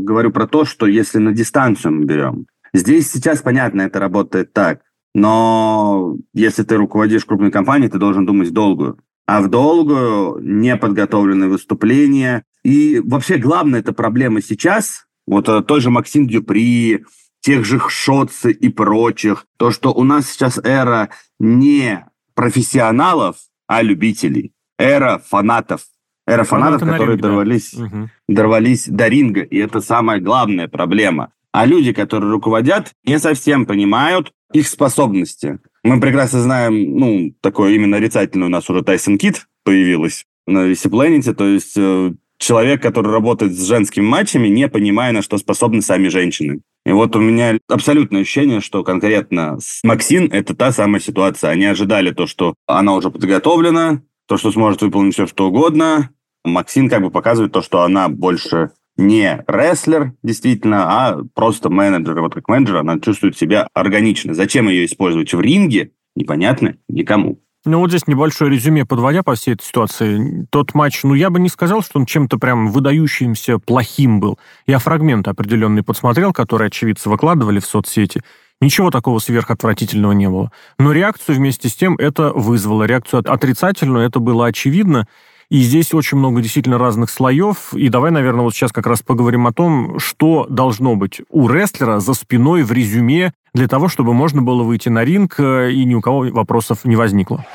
говорю 0.04 0.32
про 0.32 0.48
то, 0.48 0.66
что 0.66 0.86
если 0.86 1.18
на 1.20 1.32
дистанцию 1.32 1.94
мы 1.94 2.06
берем, 2.06 2.46
здесь 2.74 3.12
сейчас, 3.12 3.42
понятно, 3.42 3.82
это 3.82 4.00
работает 4.00 4.54
так, 4.54 4.82
но 5.14 6.16
если 6.34 6.64
ты 6.64 6.76
руководишь 6.76 7.26
крупной 7.26 7.52
компанией, 7.52 7.90
ты 7.90 7.98
должен 7.98 8.26
думать 8.26 8.52
долгую. 8.52 9.00
А 9.26 9.42
в 9.42 9.50
долгую 9.50 10.40
неподготовленные 10.42 11.50
выступления. 11.50 12.44
И 12.64 13.02
вообще 13.04 13.38
главная 13.38 13.80
эта 13.80 13.94
проблема 13.94 14.42
сейчас, 14.42 15.08
вот 15.26 15.50
э, 15.50 15.62
той 15.64 15.82
же 15.82 15.90
Максим 15.90 16.28
Дюпри, 16.28 17.04
тех 17.42 17.66
же 17.66 17.80
Шотцы 17.88 18.52
и 18.52 18.70
прочих, 18.70 19.46
то, 19.58 19.72
что 19.72 19.92
у 19.92 20.04
нас 20.04 20.30
сейчас 20.30 20.60
эра 20.64 21.10
не 21.40 22.06
профессионалов, 22.36 23.38
а 23.68 23.82
любителей. 23.82 24.54
Эра 24.78 25.18
фанатов. 25.18 25.82
Эра 26.28 26.44
фанатов, 26.44 26.82
которые 26.82 27.12
ринг, 27.16 27.22
дорвались, 27.22 27.74
да. 27.74 27.86
угу. 27.86 28.10
дорвались 28.28 28.88
до 28.88 29.08
ринга. 29.08 29.42
И 29.42 29.58
это 29.58 29.80
самая 29.82 30.20
главная 30.20 30.68
проблема. 30.68 31.32
А 31.54 31.66
люди, 31.66 31.94
которые 31.94 32.30
руководят, 32.32 32.92
не 33.06 33.18
совсем 33.18 33.66
понимают 33.66 34.34
их 34.54 34.68
способности. 34.68 35.60
Мы 35.84 36.00
прекрасно 36.00 36.42
знаем, 36.42 36.98
ну, 36.98 37.34
такое 37.42 37.74
именно 37.74 37.98
отрицательное 37.98 38.48
у 38.48 38.52
нас 38.52 38.70
уже 38.70 38.84
Тайсон 38.84 39.18
Кит 39.18 39.48
появилась 39.64 40.26
на 40.46 40.66
Висипланете, 40.66 41.34
то 41.34 41.46
есть 41.46 41.74
э, 41.78 42.14
человек, 42.38 42.82
который 42.82 43.12
работает 43.12 43.54
с 43.54 43.68
женскими 43.68 44.06
матчами, 44.06 44.48
не 44.48 44.68
понимая, 44.68 45.12
на 45.14 45.22
что 45.22 45.38
способны 45.38 45.82
сами 45.82 46.10
женщины. 46.10 46.62
И 46.86 46.92
вот 46.92 47.16
у 47.16 47.20
меня 47.20 47.58
абсолютное 47.68 48.22
ощущение, 48.22 48.62
что 48.62 48.84
конкретно 48.84 49.60
с 49.60 49.84
Максин 49.84 50.30
это 50.32 50.56
та 50.56 50.72
самая 50.72 51.02
ситуация. 51.02 51.52
Они 51.52 51.66
ожидали 51.66 52.12
то, 52.12 52.28
что 52.28 52.54
она 52.66 52.94
уже 52.96 53.10
подготовлена, 53.10 54.02
то, 54.28 54.38
что 54.38 54.52
сможет 54.52 54.82
выполнить 54.82 55.14
все, 55.14 55.28
что 55.28 55.48
угодно. 55.48 56.12
Максин 56.48 56.90
как 56.90 57.02
бы 57.02 57.12
показывает 57.12 57.52
то, 57.52 57.62
что 57.62 57.84
она 57.84 58.10
больше 58.10 58.72
не 58.98 59.44
рестлер, 59.48 60.14
действительно, 60.24 60.86
а 60.88 61.20
просто 61.36 61.70
менеджер. 61.70 62.20
Вот 62.20 62.34
как 62.34 62.48
менеджер 62.48 62.78
она 62.78 63.00
чувствует 63.00 63.38
себя 63.38 63.68
органично. 63.74 64.34
Зачем 64.34 64.68
ее 64.68 64.86
использовать 64.86 65.34
в 65.34 65.40
ринге, 65.40 65.92
непонятно 66.16 66.78
никому. 66.90 67.40
Ну, 67.66 67.80
вот 67.80 67.90
здесь 67.90 68.08
небольшое 68.08 68.50
резюме, 68.50 68.86
подводя 68.86 69.24
по 69.24 69.36
всей 69.36 69.56
этой 69.56 69.66
ситуации. 69.66 70.48
Тот 70.52 70.74
матч, 70.74 71.04
ну, 71.04 71.14
я 71.16 71.30
бы 71.30 71.40
не 71.40 71.50
сказал, 71.50 71.82
что 71.82 72.00
он 72.00 72.06
чем-то 72.06 72.38
прям 72.38 72.72
выдающимся 72.72 73.60
плохим 73.60 74.22
был. 74.22 74.40
Я 74.68 74.80
фрагменты 74.80 75.32
определенные 75.32 75.84
подсмотрел, 75.84 76.32
которые 76.32 76.68
очевидцы 76.68 77.10
выкладывали 77.10 77.60
в 77.60 77.66
соцсети. 77.66 78.22
Ничего 78.62 78.90
такого 78.90 79.20
сверхотвратительного 79.20 80.14
не 80.14 80.30
было. 80.30 80.52
Но 80.80 80.94
реакцию 80.94 81.36
вместе 81.36 81.68
с 81.68 81.76
тем 81.76 81.96
это 81.98 82.32
вызвало. 82.32 82.86
Реакцию 82.86 83.24
отрицательную, 83.30 84.08
это 84.08 84.20
было 84.20 84.46
очевидно. 84.46 85.08
И 85.50 85.62
здесь 85.62 85.94
очень 85.94 86.18
много 86.18 86.42
действительно 86.42 86.78
разных 86.78 87.10
слоев. 87.10 87.74
И 87.74 87.88
давай, 87.88 88.12
наверное, 88.12 88.42
вот 88.42 88.54
сейчас 88.54 88.74
как 88.74 88.86
раз 88.86 89.02
поговорим 89.02 89.48
о 89.48 89.54
том, 89.54 89.98
что 89.98 90.46
должно 90.50 90.96
быть 90.96 91.22
у 91.30 91.48
рестлера 91.48 92.00
за 92.00 92.14
спиной 92.14 92.64
в 92.64 92.72
резюме 92.74 93.32
для 93.54 93.70
того, 93.70 93.88
чтобы 93.88 94.14
можно 94.14 94.42
было 94.42 94.64
выйти 94.64 94.90
на 94.90 95.06
ринг 95.06 95.40
э, 95.40 95.72
и 95.72 95.86
ни 95.86 95.96
у 95.96 96.02
кого 96.02 96.28
вопросов 96.32 96.80
не 96.84 96.98
возникло. 96.98 97.46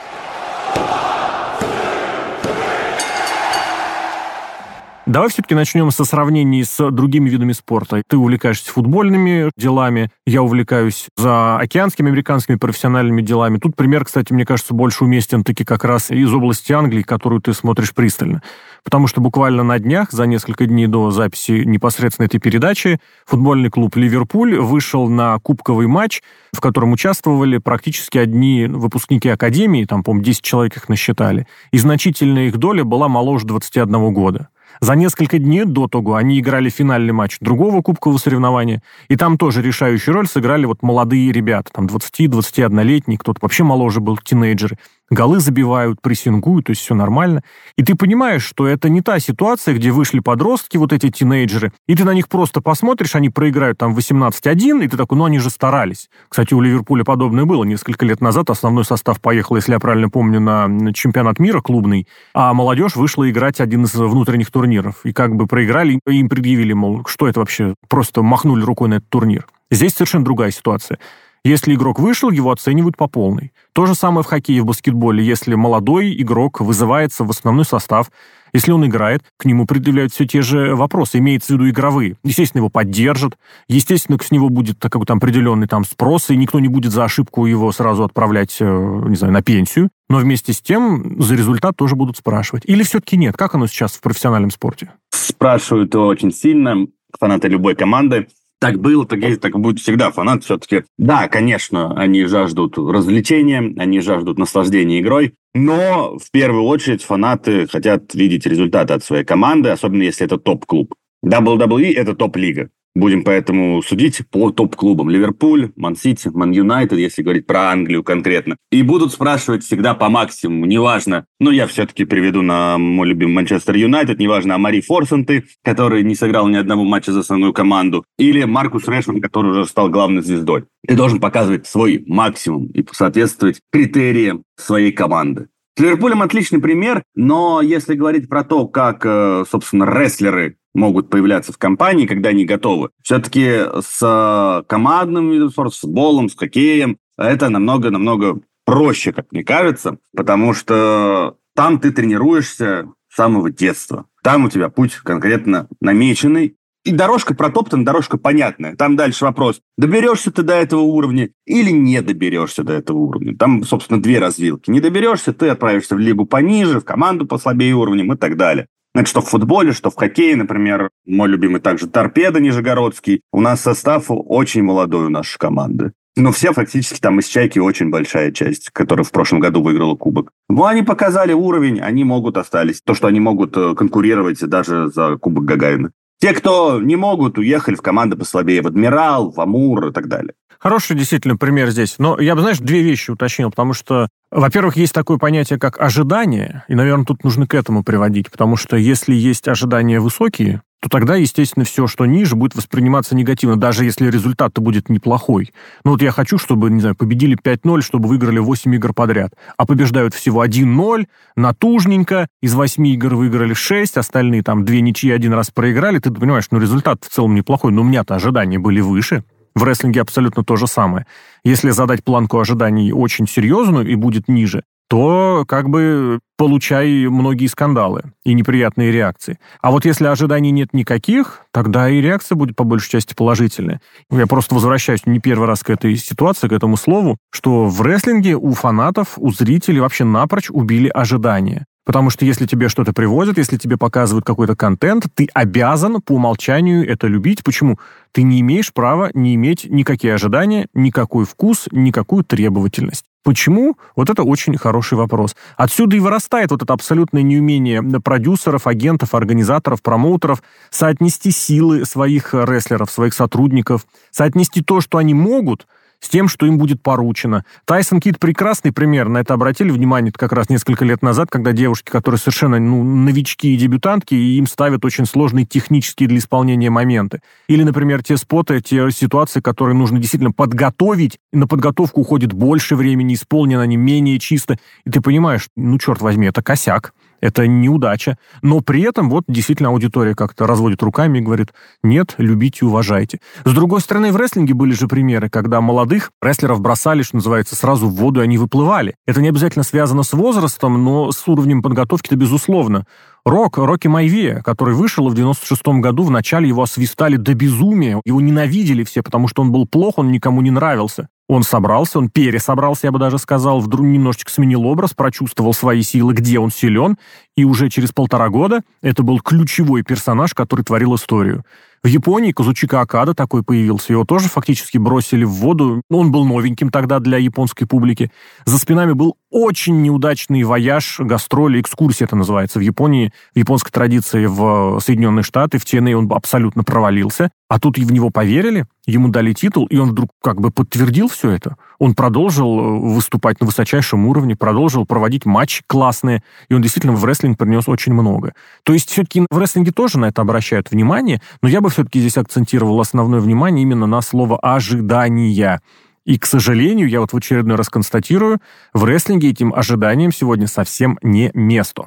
Давай 5.05 5.31
все-таки 5.31 5.57
начнем 5.57 5.91
со 5.91 6.05
сравнений 6.05 6.63
с 6.63 6.91
другими 6.93 7.29
видами 7.29 7.51
спорта. 7.53 8.05
Ты 8.07 8.17
увлекаешься 8.17 8.71
футбольными 8.71 9.51
делами, 9.57 10.11
я 10.27 10.45
увлекаюсь 10.45 11.09
за 11.17 11.59
океанскими, 11.59 12.09
американскими 12.09 12.55
профессиональными 12.55 13.21
делами. 13.21 13.59
Тут 13.59 13.75
пример, 13.75 14.05
кстати, 14.05 14.33
мне 14.33 14.47
кажется, 14.47 14.75
больше 14.75 15.03
уместен 15.03 15.43
таки 15.43 15.65
как 15.65 15.83
раз 15.83 16.13
из 16.13 16.33
области 16.33 16.73
Англии, 16.73 17.03
которую 17.03 17.43
ты 17.43 17.53
смотришь 17.53 17.93
пристально. 17.93 18.43
Потому 18.85 19.09
что 19.09 19.21
буквально 19.21 19.65
на 19.65 19.81
днях, 19.81 20.13
за 20.13 20.25
несколько 20.27 20.67
дней 20.67 20.87
до 20.87 21.11
записи 21.11 21.65
непосредственно 21.65 22.27
этой 22.27 22.39
передачи, 22.39 23.01
футбольный 23.27 23.71
клуб 23.71 23.97
«Ливерпуль» 23.97 24.57
вышел 24.57 25.09
на 25.09 25.37
кубковый 25.41 25.89
матч, 25.89 26.23
в 26.53 26.61
котором 26.61 26.93
участвовали 26.93 27.59
практически 27.59 28.19
одни 28.19 28.67
выпускники 28.67 29.29
Академии, 29.29 29.85
там, 29.85 30.05
по-моему, 30.05 30.25
10 30.25 30.43
человек 30.43 30.77
их 30.77 30.89
насчитали, 30.89 31.49
и 31.73 31.79
значительная 31.79 32.47
их 32.47 32.57
доля 32.59 32.85
была 32.85 33.09
моложе 33.09 33.47
21 33.47 34.13
года. 34.13 34.49
За 34.81 34.95
несколько 34.95 35.39
дней 35.39 35.65
до 35.65 35.89
того 35.89 36.17
они 36.17 36.41
играли 36.41 36.69
финальный 36.69 37.13
матч 37.13 37.39
другого 37.41 37.83
кубкового 37.83 38.19
соревнования, 38.19 38.83
и 39.09 39.17
там 39.17 39.39
тоже 39.39 39.63
решающую 39.63 40.15
роль 40.15 40.27
сыграли 40.27 40.65
вот 40.65 40.83
молодые 40.83 41.33
ребята, 41.33 41.71
там 41.73 41.87
20-21-летние, 41.87 43.19
кто-то 43.19 43.39
вообще 43.43 43.65
моложе 43.65 44.01
был, 44.01 44.17
тинейджеры 44.17 44.79
голы 45.11 45.41
забивают, 45.41 46.01
прессингуют, 46.01 46.67
то 46.67 46.71
есть 46.71 46.83
все 46.83 46.95
нормально. 46.95 47.43
И 47.77 47.83
ты 47.83 47.95
понимаешь, 47.95 48.45
что 48.45 48.67
это 48.67 48.89
не 48.89 49.01
та 49.01 49.19
ситуация, 49.19 49.75
где 49.75 49.91
вышли 49.91 50.21
подростки, 50.21 50.77
вот 50.77 50.93
эти 50.93 51.11
тинейджеры, 51.11 51.73
и 51.87 51.95
ты 51.95 52.05
на 52.05 52.15
них 52.15 52.29
просто 52.29 52.61
посмотришь, 52.61 53.15
они 53.15 53.29
проиграют 53.29 53.79
там 53.79 53.97
18-1, 53.97 54.85
и 54.85 54.89
ты 54.89 54.97
такой, 54.97 55.19
ну 55.19 55.25
они 55.25 55.39
же 55.39 55.51
старались. 55.51 56.09
Кстати, 56.29 56.55
у 56.55 56.61
Ливерпуля 56.61 57.05
подобное 57.05 57.45
было 57.45 57.65
несколько 57.65 58.07
лет 58.07 58.21
назад. 58.21 58.51
Основной 58.51 58.85
состав 58.85 59.21
поехал, 59.21 59.57
если 59.57 59.73
я 59.73 59.79
правильно 59.79 60.09
помню, 60.09 60.41
на 60.41 60.93
чемпионат 60.93 61.39
мира 61.39 61.61
клубный, 61.61 62.07
а 62.35 62.55
молодежь 62.55 62.97
вышла 62.97 63.29
играть 63.31 63.61
один 63.61 63.85
из 63.85 63.95
внутренних 63.95 64.51
турниров. 64.51 65.05
И 65.05 65.13
как 65.13 65.35
бы 65.35 65.47
проиграли, 65.47 66.01
им 66.07 66.29
предъявили, 66.29 66.73
мол, 66.73 67.05
что 67.07 67.29
это 67.29 67.41
вообще, 67.41 67.75
просто 67.89 68.23
махнули 68.23 68.63
рукой 68.63 68.89
на 68.89 68.95
этот 68.95 69.09
турнир. 69.09 69.47
Здесь 69.71 69.93
совершенно 69.93 70.25
другая 70.25 70.51
ситуация. 70.51 70.99
Если 71.45 71.75
игрок 71.75 71.99
вышел, 71.99 72.31
его 72.31 72.53
оценивают 72.53 72.97
по 72.97 73.09
полной. 73.09 73.53
То 73.73 73.87
же 73.87 73.97
самое 73.97 74.23
в 74.23 74.27
хоккее 74.27 74.59
и 74.59 74.61
в 74.61 74.67
баскетболе. 74.67 75.25
Если 75.25 75.57
молодой 75.57 76.15
игрок 76.21 76.61
вызывается 76.61 77.25
в 77.25 77.31
основной 77.31 77.65
состав, 77.65 78.13
если 78.53 78.71
он 78.71 78.87
играет, 78.87 79.23
к 79.39 79.45
нему 79.45 79.67
предъявляют 79.67 80.13
все 80.13 80.27
те 80.27 80.43
же 80.43 80.77
вопросы, 80.77 81.19
имеется 81.19 81.49
в 81.49 81.57
виду 81.57 81.69
игровые. 81.69 82.17
Естественно, 82.23 82.61
его 82.61 82.69
поддержат, 82.69 83.37
естественно, 83.67 84.19
с 84.23 84.31
него 84.31 84.51
будет 84.51 84.79
какой-то 84.79 85.15
определенный 85.15 85.67
там 85.67 85.85
спрос, 85.85 86.31
и 86.31 86.37
никто 86.37 86.61
не 86.61 86.69
будет 86.69 86.93
за 86.93 87.05
ошибку 87.05 87.47
его 87.47 87.73
сразу 87.73 88.05
отправлять, 88.05 88.59
э, 88.61 88.65
не 89.09 89.17
знаю, 89.17 89.33
на 89.33 89.43
пенсию. 89.43 89.89
Но 90.09 90.19
вместе 90.19 90.53
с 90.53 90.61
тем 90.61 91.21
за 91.21 91.35
результат 91.35 91.77
тоже 91.77 91.97
будут 91.97 92.19
спрашивать. 92.19 92.65
Или 92.67 92.85
все-таки 92.85 93.17
нет? 93.17 93.37
Как 93.37 93.55
оно 93.55 93.67
сейчас 93.67 93.93
в 93.93 94.01
профессиональном 94.01 94.51
спорте? 94.51 94.93
Спрашивают 95.11 95.95
очень 95.97 96.31
сильно 96.31 96.87
фанаты 97.19 97.49
любой 97.49 97.75
команды 97.75 98.29
так 98.63 98.79
было, 98.79 99.05
так 99.05 99.19
есть, 99.19 99.41
так 99.41 99.59
будет 99.59 99.81
всегда. 99.81 100.13
Фанат 100.13 100.45
все-таки, 100.45 100.85
да, 100.97 101.27
конечно, 101.27 101.99
они 101.99 102.25
жаждут 102.27 102.79
развлечения, 102.79 103.75
они 103.77 104.01
жаждут 104.01 104.39
наслаждения 104.39 105.01
игрой, 105.01 105.35
но 105.53 106.17
в 106.17 106.31
первую 106.31 106.63
очередь 106.63 107.03
фанаты 107.03 107.67
хотят 107.67 108.15
видеть 108.15 108.47
результаты 108.47 108.95
от 108.95 109.03
своей 109.03 109.25
команды, 109.25 109.71
особенно 109.71 110.05
если 110.05 110.25
это 110.25 110.39
топ-клуб. 110.39 110.95
WWE– 111.25 111.93
это 111.97 112.15
топ-лига. 112.15 112.71
Будем 112.95 113.25
поэтому 113.25 113.81
судить 113.83 114.21
по 114.31 114.51
топ-клубам. 114.51 115.09
Ливерпуль, 115.09 115.73
Ман-Сити, 115.77 116.29
Ман-Юнайтед, 116.29 116.99
если 116.99 117.23
говорить 117.23 117.47
про 117.47 117.71
Англию 117.71 118.05
конкретно. 118.05 118.57
И 118.71 118.83
будут 118.83 119.13
спрашивать 119.13 119.65
всегда 119.65 119.95
по 119.95 120.11
максимуму, 120.11 120.67
неважно. 120.67 121.25
Но 121.41 121.51
я 121.51 121.67
все-таки 121.67 122.05
приведу 122.05 122.43
на 122.43 122.77
мой 122.77 123.09
любимый 123.09 123.33
Манчестер 123.33 123.77
Юнайтед, 123.77 124.19
неважно, 124.19 124.57
Амари 124.57 124.83
Форсенты, 124.83 125.45
который 125.65 126.03
не 126.03 126.15
сыграл 126.15 126.49
ни 126.49 126.57
одного 126.57 126.85
матча 126.85 127.13
за 127.13 127.21
основную 127.21 127.55
команду, 127.55 128.05
или 128.19 128.45
Маркус 128.45 128.87
Решман, 128.87 129.23
который 129.23 129.53
уже 129.53 129.65
стал 129.65 129.89
главной 129.89 130.21
звездой. 130.21 130.65
Ты 130.87 130.95
должен 130.95 131.19
показывать 131.19 131.67
свой 131.67 132.05
максимум 132.07 132.67
и 132.67 132.85
соответствовать 132.93 133.61
критериям 133.71 134.45
своей 134.57 134.93
команды. 134.93 135.49
С 135.77 135.81
Ливерпулем 135.81 136.21
отличный 136.21 136.61
пример, 136.61 137.03
но 137.15 137.63
если 137.63 137.95
говорить 137.95 138.29
про 138.29 138.45
то, 138.45 138.69
как, 138.69 139.07
э, 139.07 139.45
собственно, 139.51 139.85
рестлеры 139.85 140.59
могут 140.75 141.09
появляться 141.09 141.53
в 141.53 141.59
компании, 141.59 142.07
когда 142.07 142.31
они 142.31 142.45
готовы. 142.45 142.91
Все-таки 143.03 143.61
с 143.81 143.99
э, 144.03 144.65
командным 144.67 145.31
видом 145.31 145.51
спорта, 145.51 145.75
с 145.75 145.81
футболом, 145.81 146.29
с 146.29 146.37
хоккеем 146.37 146.99
это 147.17 147.49
намного-намного 147.49 148.41
проще, 148.65 149.13
как 149.13 149.33
мне 149.33 149.45
кажется, 149.45 149.99
потому 150.15 150.55
что 150.55 151.37
там 151.55 151.79
ты 151.79 151.91
тренируешься 151.91 152.89
с 153.09 153.17
самого 153.17 153.51
детства. 153.51 154.07
Там 154.23 154.45
у 154.45 154.51
тебя 154.51 154.69
путь 154.69 154.95
конкретно 154.97 155.69
намеченный, 155.81 156.57
и 156.85 156.93
дорожка 156.93 157.35
протоптана, 157.35 157.85
дорожка 157.85 158.19
понятная. 158.19 158.77
Там 158.77 158.97
дальше 158.97 159.25
вопрос, 159.25 159.61
доберешься 159.77 160.31
ты 160.31 160.43
до 160.43 160.55
этого 160.55 160.81
уровня 160.81 161.31
или 161.47 161.71
не 161.71 162.01
доберешься 162.03 162.65
до 162.65 162.73
этого 162.73 162.99
уровня. 162.99 163.37
Там, 163.37 163.65
собственно, 163.65 164.03
две 164.03 164.19
развилки. 164.19 164.71
Не 164.71 164.81
доберешься, 164.81 165.33
ты 165.33 165.49
отправишься 165.49 165.95
в 165.95 165.99
лигу 165.99 166.27
пониже, 166.27 166.81
в 166.81 166.85
команду 166.85 167.27
послабее 167.27 167.75
уровнем 167.75 168.13
и 168.13 168.17
так 168.17 168.37
далее. 168.37 168.67
Это 168.95 169.07
что 169.07 169.23
в 169.23 169.29
футболе, 169.29 169.73
что 169.73 169.91
в 169.91 169.97
хоккее, 169.97 170.37
например. 170.37 170.91
Мой 171.07 171.29
любимый 171.29 171.61
также 171.61 171.87
торпеда 171.89 172.41
Нижегородский. 172.41 173.23
У 173.33 173.41
нас 173.41 173.63
состав 173.63 174.07
очень 174.09 174.63
молодой 174.63 175.07
у 175.07 175.11
нашей 175.11 175.39
команды. 175.39 175.93
Но 176.15 176.31
все 176.31 176.53
фактически 176.53 177.01
там 177.01 177.21
из 177.21 177.27
«Чайки» 177.27 177.59
очень 177.59 177.89
большая 177.89 178.33
часть, 178.33 178.69
которая 178.71 179.03
в 179.03 179.11
прошлом 179.11 179.41
году 179.41 179.63
выиграла 179.63 179.97
кубок. 179.97 180.31
Ну, 180.51 180.67
они 180.67 180.83
показали 180.83 181.33
уровень, 181.33 181.81
они 181.81 182.05
могут 182.05 182.37
остались. 182.37 182.83
То, 182.83 182.93
что 182.93 183.07
они 183.07 183.19
могут 183.19 183.57
э, 183.57 183.75
конкурировать 183.75 184.39
даже 184.41 184.89
за 184.89 185.17
кубок 185.17 185.47
Гагарина. 185.47 185.93
Те, 186.23 186.35
кто 186.35 186.81
не 186.81 186.95
могут, 186.95 187.37
уехали 187.37 187.75
в 187.75 187.83
команды 187.83 188.17
послабее, 188.17 188.63
в 188.63 188.69
«Адмирал», 188.69 189.33
в 189.33 189.41
«Амур» 189.41 189.89
и 189.89 189.93
так 189.93 190.07
далее. 190.07 190.35
Хороший 190.61 190.95
действительно 190.95 191.37
пример 191.37 191.71
здесь. 191.71 191.97
Но 191.99 192.21
я 192.21 192.37
бы, 192.37 192.43
знаешь, 192.43 192.61
две 192.61 192.81
вещи 192.83 193.11
уточнил, 193.11 193.51
потому 193.51 193.73
что 193.73 194.07
во-первых, 194.31 194.77
есть 194.77 194.95
такое 194.95 195.19
понятие, 195.19 195.59
как 195.59 195.81
ожидание, 195.81 196.65
и, 196.69 196.77
наверное, 196.77 197.05
тут 197.05 197.25
нужно 197.25 197.49
к 197.49 197.55
этому 197.55 197.83
приводить, 197.83 198.31
потому 198.31 198.57
что 198.57 198.77
если 198.77 199.15
есть 199.15 199.49
ожидания 199.49 199.99
высокие, 199.99 200.63
то 200.83 200.89
тогда, 200.89 201.15
естественно, 201.15 201.65
все, 201.65 201.87
что 201.87 202.07
ниже, 202.07 202.35
будет 202.35 202.57
восприниматься 202.57 203.15
негативно, 203.15 203.57
даже 203.57 203.85
если 203.85 204.11
результат-то 204.11 204.61
будет 204.61 204.89
неплохой. 204.89 205.53
Ну 205.85 205.93
вот 205.93 206.03
я 206.03 206.11
хочу, 206.11 206.39
чтобы, 206.39 206.71
не 206.71 206.81
знаю, 206.81 206.97
победили 206.97 207.39
5-0, 207.39 207.83
чтобы 207.83 208.09
выиграли 208.09 208.41
8 208.41 208.75
игр 208.75 208.93
подряд, 208.93 209.33
а 209.57 209.65
побеждают 209.65 210.13
всего 210.13 210.45
1-0, 210.45 211.07
натужненько, 211.37 212.27
из 212.41 212.55
8 212.55 212.85
игр 212.89 213.15
выиграли 213.15 213.55
6, 213.55 213.97
остальные 213.97 214.43
там 214.43 214.65
две 214.65 214.81
ничьи 214.81 215.13
один 215.13 215.35
раз 215.35 215.53
проиграли, 215.53 216.01
ты 216.01 216.11
понимаешь, 216.11 216.49
ну 216.51 216.59
результат 216.59 217.05
в 217.05 217.09
целом 217.09 217.37
неплохой, 217.37 217.71
но 217.71 217.83
у 217.83 217.85
меня-то 217.85 218.17
ожидания 218.17 218.59
были 218.59 218.81
выше, 218.81 219.23
в 219.55 219.63
рестлинге 219.63 220.01
абсолютно 220.01 220.43
то 220.43 220.57
же 220.57 220.67
самое. 220.67 221.07
Если 221.45 221.71
задать 221.71 222.03
планку 222.03 222.41
ожиданий 222.41 222.93
очень 222.93 223.29
серьезную 223.29 223.87
и 223.87 223.95
будет 223.95 224.27
ниже, 224.27 224.65
то 224.93 225.47
как 225.49 225.71
бы 225.71 226.21
получай 226.37 227.07
многие 227.07 227.47
скандалы 227.47 228.13
и 228.25 228.35
неприятные 228.35 228.93
реакции. 228.93 229.39
А 229.63 229.71
вот 229.71 229.87
если 229.87 230.05
ожиданий 230.05 230.51
нет 230.51 230.75
никаких, 230.75 231.47
тогда 231.51 231.89
и 231.89 232.03
реакция 232.03 232.37
будет 232.37 232.57
по 232.57 232.65
большей 232.65 232.91
части 232.91 233.15
положительная. 233.15 233.81
Я 234.11 234.27
просто 234.27 234.55
возвращаюсь 234.55 235.07
не 235.07 235.19
первый 235.19 235.49
раз 235.49 235.63
к 235.63 235.71
этой 235.71 235.97
ситуации, 235.97 236.47
к 236.49 236.53
этому 236.53 236.77
слову, 236.77 237.17
что 237.31 237.69
в 237.69 237.81
рестлинге 237.81 238.37
у 238.37 238.53
фанатов, 238.53 239.15
у 239.17 239.33
зрителей 239.33 239.81
вообще 239.81 240.05
напрочь 240.05 240.51
убили 240.51 240.89
ожидания. 240.89 241.65
Потому 241.87 242.11
что 242.11 242.27
если 242.27 242.45
тебе 242.45 242.69
что-то 242.69 242.93
привозят, 242.93 243.39
если 243.39 243.57
тебе 243.57 243.79
показывают 243.79 244.27
какой-то 244.27 244.57
контент, 244.57 245.07
ты 245.15 245.27
обязан 245.33 246.03
по 246.03 246.13
умолчанию 246.13 246.87
это 246.87 247.07
любить. 247.07 247.43
Почему? 247.43 247.79
Ты 248.13 248.25
не 248.25 248.43
имеешь 248.43 248.75
права 248.75 249.11
не 249.15 249.37
иметь 249.37 249.65
никакие 249.71 250.13
ожидания, 250.13 250.67
никакой 250.75 251.25
вкус, 251.25 251.67
никакую 251.73 252.25
требовательность. 252.25 253.07
Почему? 253.23 253.77
Вот 253.95 254.11
это 254.11 254.25
очень 254.25 254.57
хороший 254.57 254.99
вопрос. 254.99 255.37
Отсюда 255.57 255.97
и 255.97 256.01
вырастает 256.01 256.51
вот 256.51 256.63
это 256.63 256.73
абсолютное 256.73 257.23
неумение 257.23 257.83
продюсеров, 258.01 258.67
агентов, 258.67 259.15
организаторов, 259.15 259.83
промоутеров 259.83 260.43
соотнести 260.71 261.31
силы 261.31 261.85
своих 261.85 262.35
рестлеров, 262.35 262.91
своих 262.91 263.15
сотрудников, 263.15 263.87
соотнести 264.11 264.63
то, 264.63 264.81
что 264.81 264.99
они 264.99 265.15
могут– 265.15 265.67
с 266.03 266.09
тем, 266.09 266.29
что 266.29 266.47
им 266.47 266.59
будет 266.59 266.83
поручено. 266.83 267.45
Тайсон 267.65 268.01
Кит 268.01 268.19
прекрасный 268.19 268.73
пример. 268.73 269.09
На 269.09 269.19
это 269.19 269.35
обратили 269.35 269.71
внимание 269.71 270.13
как 270.13 270.33
раз 270.33 270.51
несколько 270.51 270.85
лет 270.85 271.01
назад, 271.01 271.29
когда 271.31 271.53
девушки, 271.53 271.91
которые 271.91 272.19
совершенно 272.19 272.59
ну, 272.59 272.83
новички 272.83 273.55
и 273.55 273.57
дебютантки, 273.57 274.15
и 274.15 274.37
им 274.37 274.47
ставят 274.47 274.85
очень 274.85 275.07
сложные 275.07 275.47
технические 275.47 276.09
для 276.09 276.19
исполнения 276.19 276.71
моменты. 276.71 277.23
Или, 277.49 277.63
например, 277.63 278.03
те 278.03 278.17
споты, 278.17 278.61
те 278.61 278.91
ситуации, 278.91 279.41
которые 279.41 279.77
нужно 279.77 279.99
действительно 279.99 280.33
подготовить, 280.33 281.19
и 281.33 281.37
на 281.37 281.47
подготовку 281.47 282.01
уходит 282.01 282.33
больше 282.33 282.75
времени, 282.75 283.15
исполнены 283.15 283.63
они 283.63 283.77
менее 283.77 284.19
чисто. 284.19 284.59
И 284.85 284.91
ты 284.91 285.01
понимаешь, 285.01 285.49
ну, 285.57 285.79
черт 285.79 286.01
возьми, 286.01 286.27
это 286.27 286.43
косяк 286.43 286.93
это 287.23 287.47
неудача. 287.47 288.19
Но 288.43 288.61
при 288.61 288.83
этом 288.83 289.09
вот 289.09 289.25
действительно 289.29 289.71
аудитория 289.71 290.15
как-то 290.15 290.47
разводит 290.47 290.83
руками 290.83 291.19
и 291.19 291.23
говорит, 291.23 291.55
нет, 291.83 292.15
любите 292.19 292.59
и 292.63 292.65
уважайте. 292.65 293.21
С 293.45 293.53
другой 293.55 293.81
стороны, 293.81 294.13
в 294.13 294.17
рестлинге 294.17 294.53
были 294.53 294.73
же 294.73 294.89
примеры, 294.89 295.31
когда 295.31 295.63
молодых 295.63 296.11
рестлеров 296.21 296.61
бросали, 296.61 297.03
что 297.03 297.17
называется, 297.17 297.57
сразу 297.57 297.89
в 297.89 297.95
воду, 297.95 298.21
и 298.21 298.25
они 298.25 298.37
выплывали. 298.37 298.97
Это 299.07 299.23
не 299.23 299.29
обязательно 299.29 299.63
связано 299.63 300.03
с 300.03 300.13
возрастом, 300.13 300.85
но 300.85 301.13
с 301.13 301.27
уровнем 301.27 301.63
подготовки-то 301.63 302.17
безусловно. 302.17 302.85
Рок, 303.25 303.57
Рокки 303.57 303.87
Майвия, 303.87 304.43
который 304.43 304.75
вышел 304.75 305.09
в 305.09 305.15
96-м 305.15 305.81
году, 305.81 306.03
вначале 306.03 306.49
его 306.49 306.63
освистали 306.63 307.17
до 307.17 307.35
безумия, 307.35 308.01
его 308.05 308.21
ненавидели 308.21 308.83
все, 308.83 309.03
потому 309.03 309.29
что 309.29 309.43
он 309.43 309.53
был 309.53 309.65
плох, 309.65 309.99
он 309.99 310.11
никому 310.11 310.43
не 310.43 310.51
нравился. 310.51 311.09
Он 311.33 311.45
собрался, 311.45 311.99
он 311.99 312.11
пересобрался, 312.11 312.89
я 312.89 312.93
бы 312.93 312.99
даже 312.99 313.17
сказал, 313.17 313.61
вдруг 313.61 313.87
немножечко 313.87 314.31
сменил 314.31 314.67
образ, 314.67 314.93
прочувствовал 314.93 315.55
свои 315.55 315.81
силы, 315.81 316.13
где 316.13 316.39
он 316.39 316.51
силен, 316.51 316.99
и 317.39 317.45
уже 317.45 317.71
через 317.71 317.91
полтора 317.91 318.29
года 318.29 318.61
это 318.83 319.03
был 319.03 319.19
ключевой 319.19 319.83
персонаж, 319.83 320.35
который 320.35 320.63
творил 320.63 320.95
историю. 320.95 321.43
В 321.85 321.89
Японии 321.89 322.31
Казучика 322.31 322.81
Акада 322.81 323.13
такой 323.13 323.43
появился. 323.43 323.93
Его 323.93 324.05
тоже 324.05 324.29
фактически 324.29 324.79
бросили 324.79 325.25
в 325.25 325.31
воду. 325.31 325.83
Он 325.91 326.13
был 326.13 326.25
новеньким 326.25 326.71
тогда 326.71 327.01
для 327.01 327.19
японской 327.19 327.67
публики. 327.67 328.13
За 328.45 328.57
спинами 328.57 328.93
был 328.93 329.17
очень 329.31 329.83
неудачный 329.83 330.45
вояж, 330.45 331.01
гастроли, 331.01 331.61
экскурсия 331.61 332.07
это 332.07 332.15
называется 332.15 332.61
в 332.61 332.63
Японии. 332.63 333.13
В 333.35 333.39
японской 333.39 333.73
традиции 333.73 334.27
в 334.27 334.79
Соединенные 334.79 335.25
Штаты, 335.25 335.59
в 335.59 335.65
TNA 335.65 335.95
он 335.95 336.13
абсолютно 336.13 336.63
провалился. 336.63 337.33
А 337.49 337.59
тут 337.59 337.79
в 337.79 337.93
него 337.93 338.11
поверили, 338.11 338.67
ему 338.87 339.09
дали 339.09 339.33
титул, 339.33 339.67
и 339.67 339.77
он 339.77 339.91
вдруг 339.91 340.11
как 340.23 340.41
бы 340.41 340.53
подтвердил 340.53 341.09
все 341.09 341.31
это. 341.31 341.57
Он 341.83 341.97
продолжил 341.97 342.61
э, 342.61 342.95
выступать 342.95 343.41
на 343.41 343.47
высочайшем 343.47 344.07
уровне, 344.07 344.37
продолжил 344.37 344.87
проводить 344.87 345.27
матчи 345.27 345.65
классные, 345.67 346.23
и 346.49 346.55
он 346.55 346.63
действительно 346.63 346.95
в 346.95 347.05
рестлинг 347.05 347.37
принес 347.37 347.69
очень 347.69 347.93
много. 347.93 348.35
То 348.63 348.73
есть 348.73 348.89
все-таки 348.89 349.27
в 349.29 349.37
рестлинге 349.37 349.73
тоже 349.73 349.99
на 349.99 350.05
это 350.05 350.23
обращают 350.23 350.71
внимание, 350.71 351.21
но 351.43 351.49
я 351.49 351.61
бы 351.61 351.71
все-таки 351.71 351.99
здесь 351.99 352.17
акцентировал 352.17 352.81
основное 352.81 353.19
внимание 353.19 353.65
именно 353.65 353.87
на 353.87 354.01
слово 354.01 354.39
«ожидания». 354.39 355.61
И, 356.05 356.21
к 356.21 356.27
сожалению, 356.27 356.89
я 356.89 357.01
вот 357.01 357.13
в 357.13 357.17
очередной 357.17 357.57
раз 357.57 357.69
констатирую, 357.69 358.39
в 358.73 358.85
рестлинге 358.85 359.31
этим 359.31 359.53
ожиданиям 359.53 360.13
сегодня 360.13 360.47
совсем 360.47 361.01
не 361.03 361.33
место. 361.35 361.87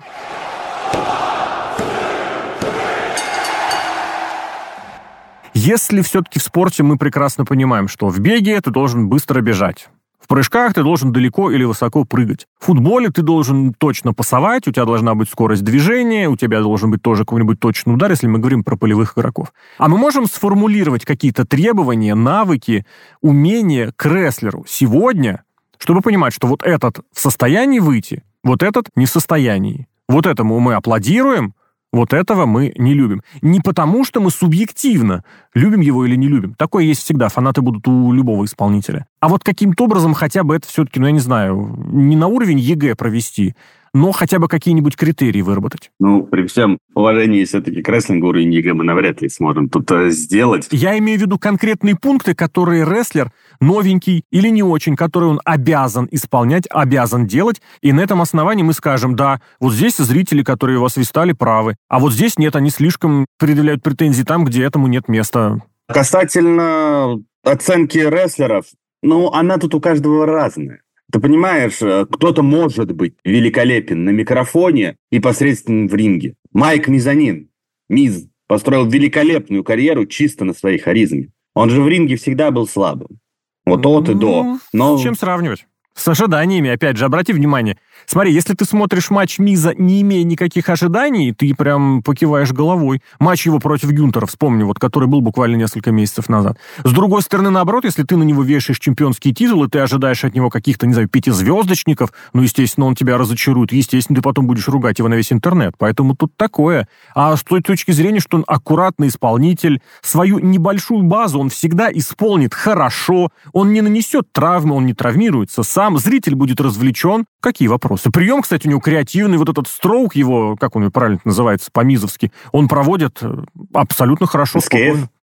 Если 5.58 6.02
все-таки 6.02 6.38
в 6.38 6.44
спорте 6.44 6.84
мы 6.84 6.98
прекрасно 6.98 7.46
понимаем, 7.46 7.88
что 7.88 8.10
в 8.10 8.20
беге 8.20 8.60
ты 8.60 8.72
должен 8.72 9.08
быстро 9.08 9.40
бежать, 9.40 9.88
в 10.20 10.28
прыжках 10.28 10.74
ты 10.74 10.84
должен 10.84 11.14
далеко 11.14 11.50
или 11.50 11.64
высоко 11.64 12.04
прыгать. 12.04 12.46
В 12.60 12.66
футболе 12.66 13.10
ты 13.10 13.22
должен 13.22 13.74
точно 13.74 14.14
пасовать, 14.14 14.68
у 14.68 14.74
тебя 14.74 14.84
должна 14.84 15.16
быть 15.16 15.30
скорость 15.30 15.64
движения, 15.64 16.28
у 16.28 16.36
тебя 16.36 16.60
должен 16.62 16.92
быть 16.92 17.02
тоже 17.02 17.22
какой-нибудь 17.22 17.58
точный 17.62 17.94
удар, 17.94 18.12
если 18.12 18.28
мы 18.28 18.40
говорим 18.40 18.66
про 18.66 18.76
полевых 18.76 19.18
игроков. 19.18 19.54
А 19.78 19.88
мы 19.88 19.98
можем 19.98 20.26
сформулировать 20.26 21.06
какие-то 21.06 21.46
требования, 21.46 22.16
навыки, 22.16 22.86
умения 23.22 23.94
к 23.96 24.06
рестлеру 24.08 24.66
сегодня, 24.68 25.46
чтобы 25.78 26.02
понимать, 26.02 26.34
что 26.34 26.48
вот 26.48 26.64
этот 26.64 27.00
в 27.14 27.20
состоянии 27.22 27.80
выйти, 27.80 28.24
вот 28.44 28.62
этот 28.62 28.90
не 28.98 29.06
в 29.06 29.10
состоянии. 29.10 29.88
Вот 30.10 30.26
этому 30.26 30.60
мы 30.60 30.74
аплодируем, 30.74 31.54
вот 31.96 32.14
этого 32.14 32.46
мы 32.46 32.74
не 32.78 32.94
любим. 32.94 33.22
Не 33.42 33.62
потому, 33.62 34.04
что 34.04 34.20
мы 34.20 34.30
субъективно 34.30 35.24
любим 35.54 35.80
его 35.80 36.06
или 36.06 36.16
не 36.16 36.28
любим. 36.28 36.54
Такое 36.54 36.84
есть 36.84 37.02
всегда. 37.02 37.30
Фанаты 37.30 37.62
будут 37.62 37.88
у 37.88 38.12
любого 38.12 38.44
исполнителя. 38.46 39.06
А 39.22 39.30
вот 39.30 39.44
каким-то 39.44 39.86
образом 39.86 40.14
хотя 40.14 40.44
бы 40.44 40.56
это 40.56 40.68
все-таки, 40.68 41.00
ну, 41.00 41.08
я 41.08 41.14
не 41.14 41.20
знаю, 41.20 41.76
не 41.92 42.16
на 42.16 42.28
уровень 42.28 42.60
ЕГЭ 42.60 42.96
провести, 42.96 43.56
но 43.96 44.12
хотя 44.12 44.40
бы 44.40 44.50
какие-нибудь 44.50 44.98
критерии 44.98 45.42
выработать. 45.42 45.90
Ну, 46.02 46.24
при 46.24 46.46
всем 46.48 46.80
уважении 46.94 47.46
все-таки 47.46 47.82
к 47.82 47.88
рестлингу 47.88 48.28
уровень 48.28 48.54
ЕГЭ 48.54 48.74
мы 48.74 48.84
навряд 48.84 49.22
ли 49.22 49.30
сможем 49.30 49.70
тут 49.70 49.90
э, 49.90 50.10
сделать. 50.10 50.68
Я 50.72 50.98
имею 50.98 51.18
в 51.18 51.22
виду 51.22 51.40
конкретные 51.40 51.96
пункты, 51.96 52.36
которые 52.36 52.84
рестлер 52.84 53.32
новенький 53.62 54.26
или 54.32 54.50
не 54.50 54.64
очень, 54.64 54.98
который 54.98 55.30
он 55.30 55.40
обязан 55.46 56.10
исполнять, 56.12 56.66
обязан 56.70 57.26
делать, 57.26 57.62
и 57.82 57.94
на 57.94 58.02
этом 58.02 58.22
основании 58.22 58.64
мы 58.64 58.74
скажем, 58.74 59.16
да, 59.16 59.40
вот 59.62 59.72
здесь 59.72 59.96
зрители, 59.96 60.44
которые 60.44 60.76
его 60.76 60.90
свистали, 60.90 61.32
правы, 61.32 61.78
а 61.88 62.00
вот 62.00 62.12
здесь 62.12 62.38
нет, 62.38 62.58
они 62.58 62.72
слишком 62.72 63.26
предъявляют 63.40 63.82
претензии 63.82 64.24
там, 64.24 64.44
где 64.44 64.66
этому 64.66 64.88
нет 64.88 65.08
места. 65.08 65.62
Касательно 65.88 67.24
оценки 67.46 68.00
рестлеров, 68.00 68.66
ну, 69.02 69.32
она 69.32 69.58
тут 69.58 69.74
у 69.74 69.80
каждого 69.80 70.26
разная. 70.26 70.82
Ты 71.16 71.22
понимаешь, 71.22 71.82
э, 71.82 72.06
кто-то 72.12 72.44
может 72.44 72.92
быть 72.92 73.14
великолепен 73.24 74.04
на 74.04 74.10
микрофоне 74.10 74.98
и 75.12 75.22
посредственно 75.22 75.88
в 75.88 75.96
ринге. 75.96 76.36
Майк 76.52 76.90
Мизанин, 76.90 77.48
Миз, 77.88 78.28
построил 78.48 78.86
великолепную 78.86 79.64
карьеру 79.64 80.08
чисто 80.08 80.44
на 80.44 80.54
своей 80.54 80.78
харизме. 80.78 81.30
Он 81.54 81.70
же 81.70 81.82
в 81.82 81.88
ринге 81.88 82.18
всегда 82.18 82.52
был 82.52 82.68
слабым. 82.68 83.22
Вот 83.66 83.86
от 83.86 84.10
и 84.10 84.14
до. 84.14 84.44
Ну, 84.44 84.60
Но... 84.74 84.98
С 84.98 85.04
чем 85.04 85.16
сравнивать? 85.16 85.68
С 85.96 86.08
ожиданиями, 86.10 86.70
опять 86.70 86.98
же, 86.98 87.06
обрати 87.06 87.32
внимание. 87.32 87.78
Смотри, 88.06 88.34
если 88.34 88.54
ты 88.54 88.66
смотришь 88.66 89.10
матч 89.10 89.40
Миза, 89.40 89.74
не 89.76 90.02
имея 90.02 90.24
никаких 90.26 90.68
ожиданий, 90.68 91.32
ты 91.32 91.56
прям 91.56 92.04
покиваешь 92.04 92.52
головой. 92.52 93.02
Матч 93.20 93.46
его 93.46 93.60
против 93.60 93.92
Гюнтера, 93.92 94.26
вспомни, 94.26 94.64
вот, 94.64 94.78
который 94.78 95.08
был 95.08 95.22
буквально 95.22 95.56
несколько 95.56 95.92
месяцев 95.92 96.28
назад. 96.28 96.58
С 96.84 96.92
другой 96.92 97.22
стороны, 97.22 97.50
наоборот, 97.50 97.86
если 97.86 98.04
ты 98.04 98.18
на 98.18 98.24
него 98.24 98.44
вешаешь 98.44 98.80
чемпионский 98.80 99.34
титул, 99.34 99.64
и 99.64 99.70
ты 99.70 99.80
ожидаешь 99.80 100.24
от 100.26 100.36
него 100.36 100.50
каких-то, 100.50 100.86
не 100.86 100.94
знаю, 100.94 101.08
пятизвездочников, 101.08 102.12
ну, 102.34 102.42
естественно, 102.42 102.88
он 102.88 102.96
тебя 102.96 103.18
разочарует, 103.18 103.72
естественно, 103.72 104.18
ты 104.18 104.22
потом 104.22 104.48
будешь 104.48 104.68
ругать 104.68 105.00
его 105.00 105.08
на 105.08 105.16
весь 105.16 105.32
интернет. 105.32 105.76
Поэтому 105.78 106.16
тут 106.16 106.36
такое. 106.36 106.90
А 107.16 107.36
с 107.36 107.44
той 107.44 107.62
точки 107.62 107.92
зрения, 107.92 108.20
что 108.20 108.38
он 108.38 108.44
аккуратный 108.48 109.08
исполнитель, 109.08 109.82
свою 110.02 110.40
небольшую 110.40 111.04
базу 111.04 111.40
он 111.40 111.50
всегда 111.50 111.90
исполнит 111.92 112.54
хорошо, 112.54 113.30
он 113.54 113.72
не 113.72 113.82
нанесет 113.82 114.32
травмы, 114.34 114.76
он 114.76 114.86
не 114.86 114.94
травмируется 114.94 115.64
сам, 115.64 115.85
там 115.86 116.00
зритель 116.00 116.34
будет 116.34 116.60
развлечен. 116.60 117.26
Какие 117.40 117.68
вопросы? 117.68 118.10
Прием, 118.10 118.42
кстати, 118.42 118.66
у 118.66 118.72
него 118.72 118.80
креативный, 118.80 119.38
вот 119.38 119.50
этот 119.50 119.68
строук 119.68 120.16
его, 120.16 120.56
как 120.56 120.76
он 120.76 120.90
правильно 120.92 121.20
называется, 121.26 121.70
по-мизовски, 121.72 122.32
он 122.52 122.68
проводит 122.68 123.20
э, 123.22 123.44
абсолютно 123.72 124.26
хорошо. 124.26 124.60